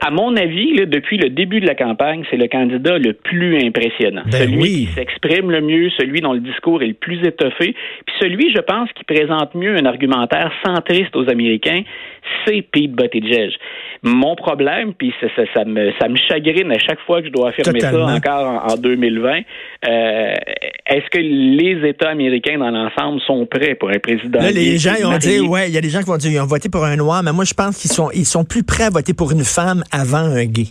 À 0.01 0.11
mon 0.11 0.37
avis, 0.37 0.75
là, 0.75 0.85
depuis 0.85 1.17
le 1.17 1.31
début 1.31 1.61
de 1.61 1.67
la 1.67 1.75
campagne, 1.75 2.25
c'est 2.31 2.37
le 2.37 2.49
candidat 2.49 2.99
le 2.99 3.15
plus 3.15 3.57
impressionnant. 3.65 4.23
Ben 4.27 4.43
celui 4.43 4.69
qui 4.69 4.87
s'exprime 4.89 5.51
le 5.51 5.61
mieux, 5.63 5.91
celui 5.97 6.21
dont 6.21 6.35
le 6.35 6.41
discours 6.41 6.83
est 6.83 6.89
le 6.89 6.95
plus 6.95 7.19
étoffé, 7.27 7.75
puis 8.07 8.15
celui, 8.21 8.53
je 8.53 8.61
pense, 8.61 8.91
qui 8.93 9.05
présente 9.05 9.55
mieux 9.55 9.77
un 9.77 9.87
argumentaire 9.87 10.53
centriste 10.65 11.17
aux 11.17 11.31
Américains, 11.31 11.83
c'est 12.45 12.63
Pete 12.63 12.93
Buttigieg. 12.93 13.53
Mon 14.03 14.35
problème, 14.35 14.95
puis 14.95 15.13
ça, 15.21 15.27
ça, 15.55 15.65
me, 15.65 15.93
ça 16.01 16.09
me 16.09 16.17
chagrine 16.17 16.73
à 16.73 16.79
chaque 16.79 17.01
fois 17.07 17.21
que 17.21 17.29
je 17.29 17.33
dois 17.33 17.51
affirmer 17.51 17.81
ça 17.81 17.93
encore 18.03 18.65
en, 18.71 18.77
2020, 18.77 19.41
euh, 19.87 20.35
est-ce 20.87 21.11
que 21.11 21.19
les 21.19 21.89
États 21.89 22.09
américains 22.09 22.59
dans 22.59 22.71
l'ensemble 22.71 23.21
sont 23.27 23.47
prêts 23.47 23.75
pour 23.75 23.91
un 23.91 23.99
président? 23.99 24.41
Là, 24.41 24.51
les 24.51 24.79
gens 24.79 24.95
ils 24.99 25.07
ont 25.07 25.19
dit, 25.19 25.41
ouais, 25.41 25.69
il 25.69 25.75
y 25.75 25.79
a 25.79 25.81
des 25.81 25.91
gens 25.91 26.01
qui 26.01 26.07
vont 26.07 26.17
dire, 26.17 26.31
ils 26.31 26.41
ont 26.41 26.47
voté 26.47 26.69
pour 26.69 26.85
un 26.85 26.97
noir, 26.97 27.23
mais 27.23 27.33
moi, 27.33 27.45
je 27.45 27.55
pense 27.55 27.79
qu'ils 27.79 27.91
sont, 27.91 28.11
ils 28.13 28.25
sont 28.25 28.45
plus 28.45 28.63
prêts 28.63 28.85
à 28.85 28.91
voter 28.91 29.13
pour 29.13 29.33
une 29.33 29.45
femme 29.45 29.85
avant 29.93 30.19
un 30.19 30.45
gay. 30.47 30.69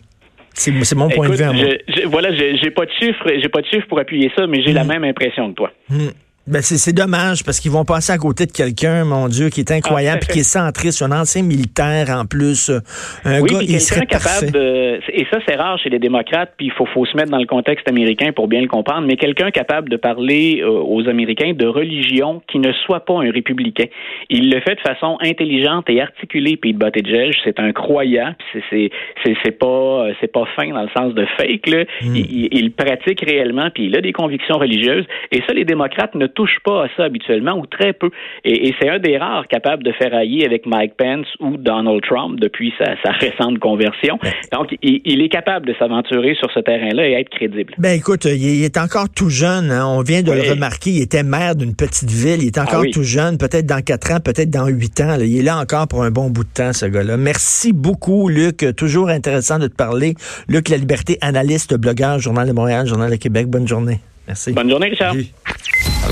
C'est 0.53 0.96
mon 0.96 1.10
point 1.10 1.29
de 1.29 1.34
vue. 1.34 1.38
Je, 1.38 2.01
je, 2.01 2.08
voilà, 2.08 2.36
j'ai 2.36 2.72
pas 2.72 2.86
de 2.86 2.91
chiffres, 3.00 3.25
j'ai 3.41 3.50
pas 3.50 3.62
de 3.62 3.68
chiffres 3.68 3.88
pour 3.88 4.00
appuyer 4.00 4.32
ça, 4.36 4.48
mais 4.48 4.62
j'ai 4.62 4.74
la 4.74 4.84
hmm. 4.84 4.88
même 4.88 5.03
impression 5.03 5.50
que 5.51 5.56
toi. 5.56 5.72
Hmm. 5.89 6.10
Ben 6.50 6.62
c'est 6.63 6.94
dommage 6.94 7.44
parce 7.44 7.60
qu'ils 7.60 7.72
vont 7.72 7.86
passer 7.86 8.12
à 8.12 8.18
côté 8.18 8.48
de 8.48 8.51
quelqu'un, 8.51 9.06
mon 9.06 9.27
Dieu, 9.27 9.50
qui 9.50 9.60
est 9.60 9.72
incroyable, 9.72 10.22
puis 10.22 10.34
qui 10.34 10.39
est 10.39 10.44
centré 10.60 10.91
sur 10.91 11.06
un 11.06 11.22
ancien 11.22 11.44
militaire 11.44 12.10
en 12.10 12.25
plus. 12.25 12.72
Un 13.24 13.39
oui, 13.41 13.51
gars, 13.51 13.60
il 13.62 13.79
serait 13.79 14.08
capable 14.08 14.51
de, 14.51 15.00
et 15.13 15.27
ça 15.32 15.38
c'est 15.48 15.56
rare 15.56 15.77
chez 15.77 15.89
les 15.89 16.00
démocrates, 16.00 16.53
puis 16.58 16.68
il 16.68 16.72
faut, 16.72 16.88
faut 16.88 17.06
se 17.06 17.15
mettre 17.15 17.29
dans 17.29 17.38
le 17.38 17.46
contexte 17.46 17.88
américain 17.88 18.32
pour 18.32 18.48
bien 18.48 18.62
le 18.62 18.68
comprendre, 18.68 19.06
mais 19.06 19.15
quelqu'un 19.15 19.51
capable 19.51 19.89
de 19.89 19.98
parler 19.98 20.62
euh, 20.62 20.70
aux 20.70 21.08
Américains 21.08 21.53
de 21.53 21.68
religion 21.68 22.41
qui 22.48 22.58
ne 22.58 22.72
soit 22.86 23.06
pas 23.06 23.20
un 23.20 23.32
républicain. 23.32 23.86
Il 24.29 24.50
le 24.50 24.60
fait 24.62 24.75
de 24.75 24.82
façon 24.82 25.18
intelligente 25.22 25.86
et 25.89 26.01
articulée, 26.01 26.58
Pete 26.58 26.77
Buttigieg, 26.77 27.34
c'est 27.44 27.60
un 27.60 27.72
croyant, 27.74 28.34
c'est 28.72 28.89
c'est 29.24 29.60
pas 29.60 30.08
c'est 30.20 30.32
pas 30.32 30.46
fin 30.56 30.70
dans 30.70 30.84
le 30.84 30.89
sens 30.98 31.13
de 31.13 31.25
fake 31.38 31.68
là. 31.68 31.84
Hmm. 32.01 32.15
Il, 32.15 32.48
il, 32.51 32.72
pratique 32.72 33.22
réellement, 33.22 33.70
puis 33.74 33.86
il 33.86 33.96
a 33.96 34.01
des 34.01 34.13
convictions 34.13 34.58
religieuses, 34.58 35.06
et 35.32 35.41
ça 35.46 35.53
les 35.53 35.65
démocrates 35.65 36.15
ne 36.15 36.27
touchent 36.39 36.60
pas 36.63 36.86
à 36.86 36.88
ça 36.96 37.03
habituellement 37.03 37.58
ou 37.58 37.65
très 37.65 37.91
peu. 37.91 38.10
Et, 38.46 38.74
c'est 38.79 38.89
un 38.89 39.00
des 39.00 39.17
rares 39.17 39.46
capables 39.50 39.84
de 39.84 39.91
faire 39.91 40.13
hailler 40.13 40.46
avec 40.46 40.65
Mike 40.65 40.93
Pence 40.96 41.27
ou 41.41 41.58
Donald 41.58 42.01
Trump 42.01 42.39
depuis 42.39 42.74
sa, 42.79 43.12
récente 43.12 43.60
conversion. 43.60 44.17
Donc, 44.53 44.74
il, 44.81 45.22
est 45.22 45.27
capable 45.27 45.65
de 45.65 45.75
s'aventurer 45.77 46.36
sur 46.36 46.50
ce 46.51 46.62
terrain-là 46.62 47.10
et 47.10 47.13
être 47.13 47.29
crédible. 47.29 47.74
Ben 47.77 47.98
écoute, 47.98 48.24
il 48.24 48.63
est 48.63 48.77
encore 48.77 49.10
tout 49.13 49.29
jeune. 49.29 49.69
Hein. 49.69 49.86
On 49.86 50.01
vient 50.01 50.24
de 50.24 50.31
le 50.31 50.50
remarquer. 50.50 50.91
Il 50.91 51.01
était 51.01 51.24
maire 51.24 51.55
d'une 51.55 51.75
petite 51.75 52.10
ville. 52.10 52.41
Il 52.41 52.48
est 52.48 52.58
encore 52.58 52.84
ah 52.88 52.91
tout 52.91 53.03
jeune. 53.03 53.38
Peut-être 53.38 53.65
dans 53.65 53.81
quatre 53.81 54.13
ans, 54.13 54.19
peut-être 54.24 54.50
dans 54.50 54.67
huit 54.67 55.01
ans. 55.01 55.17
Il 55.19 55.39
est 55.39 55.43
là 55.43 55.58
encore 55.58 55.89
pour 55.89 56.03
un 56.03 56.12
bon 56.12 56.29
bout 56.29 56.46
de 56.46 56.53
temps, 56.53 56.72
ce 56.72 56.86
gars-là. 56.86 57.17
Merci 57.17 57.74
beaucoup, 57.74 58.29
Luc. 58.29 58.65
Toujours 58.77 59.10
intéressant 59.10 59.60
de 59.60 59.67
te 59.67 59.75
parler. 59.75 60.13
Luc 60.48 60.69
La 60.69 60.77
Liberté, 60.77 61.17
analyste, 61.19 61.75
blogueur, 61.75 62.19
Journal 62.19 62.48
de 62.48 62.53
Montréal, 62.53 62.88
Journal 62.88 63.12
de 63.12 63.17
Québec. 63.17 63.48
Bonne 63.48 63.67
journée. 63.67 64.00
Merci. 64.29 64.53
Bonne 64.53 64.69
journée, 64.69 64.89
Richard. 64.89 65.15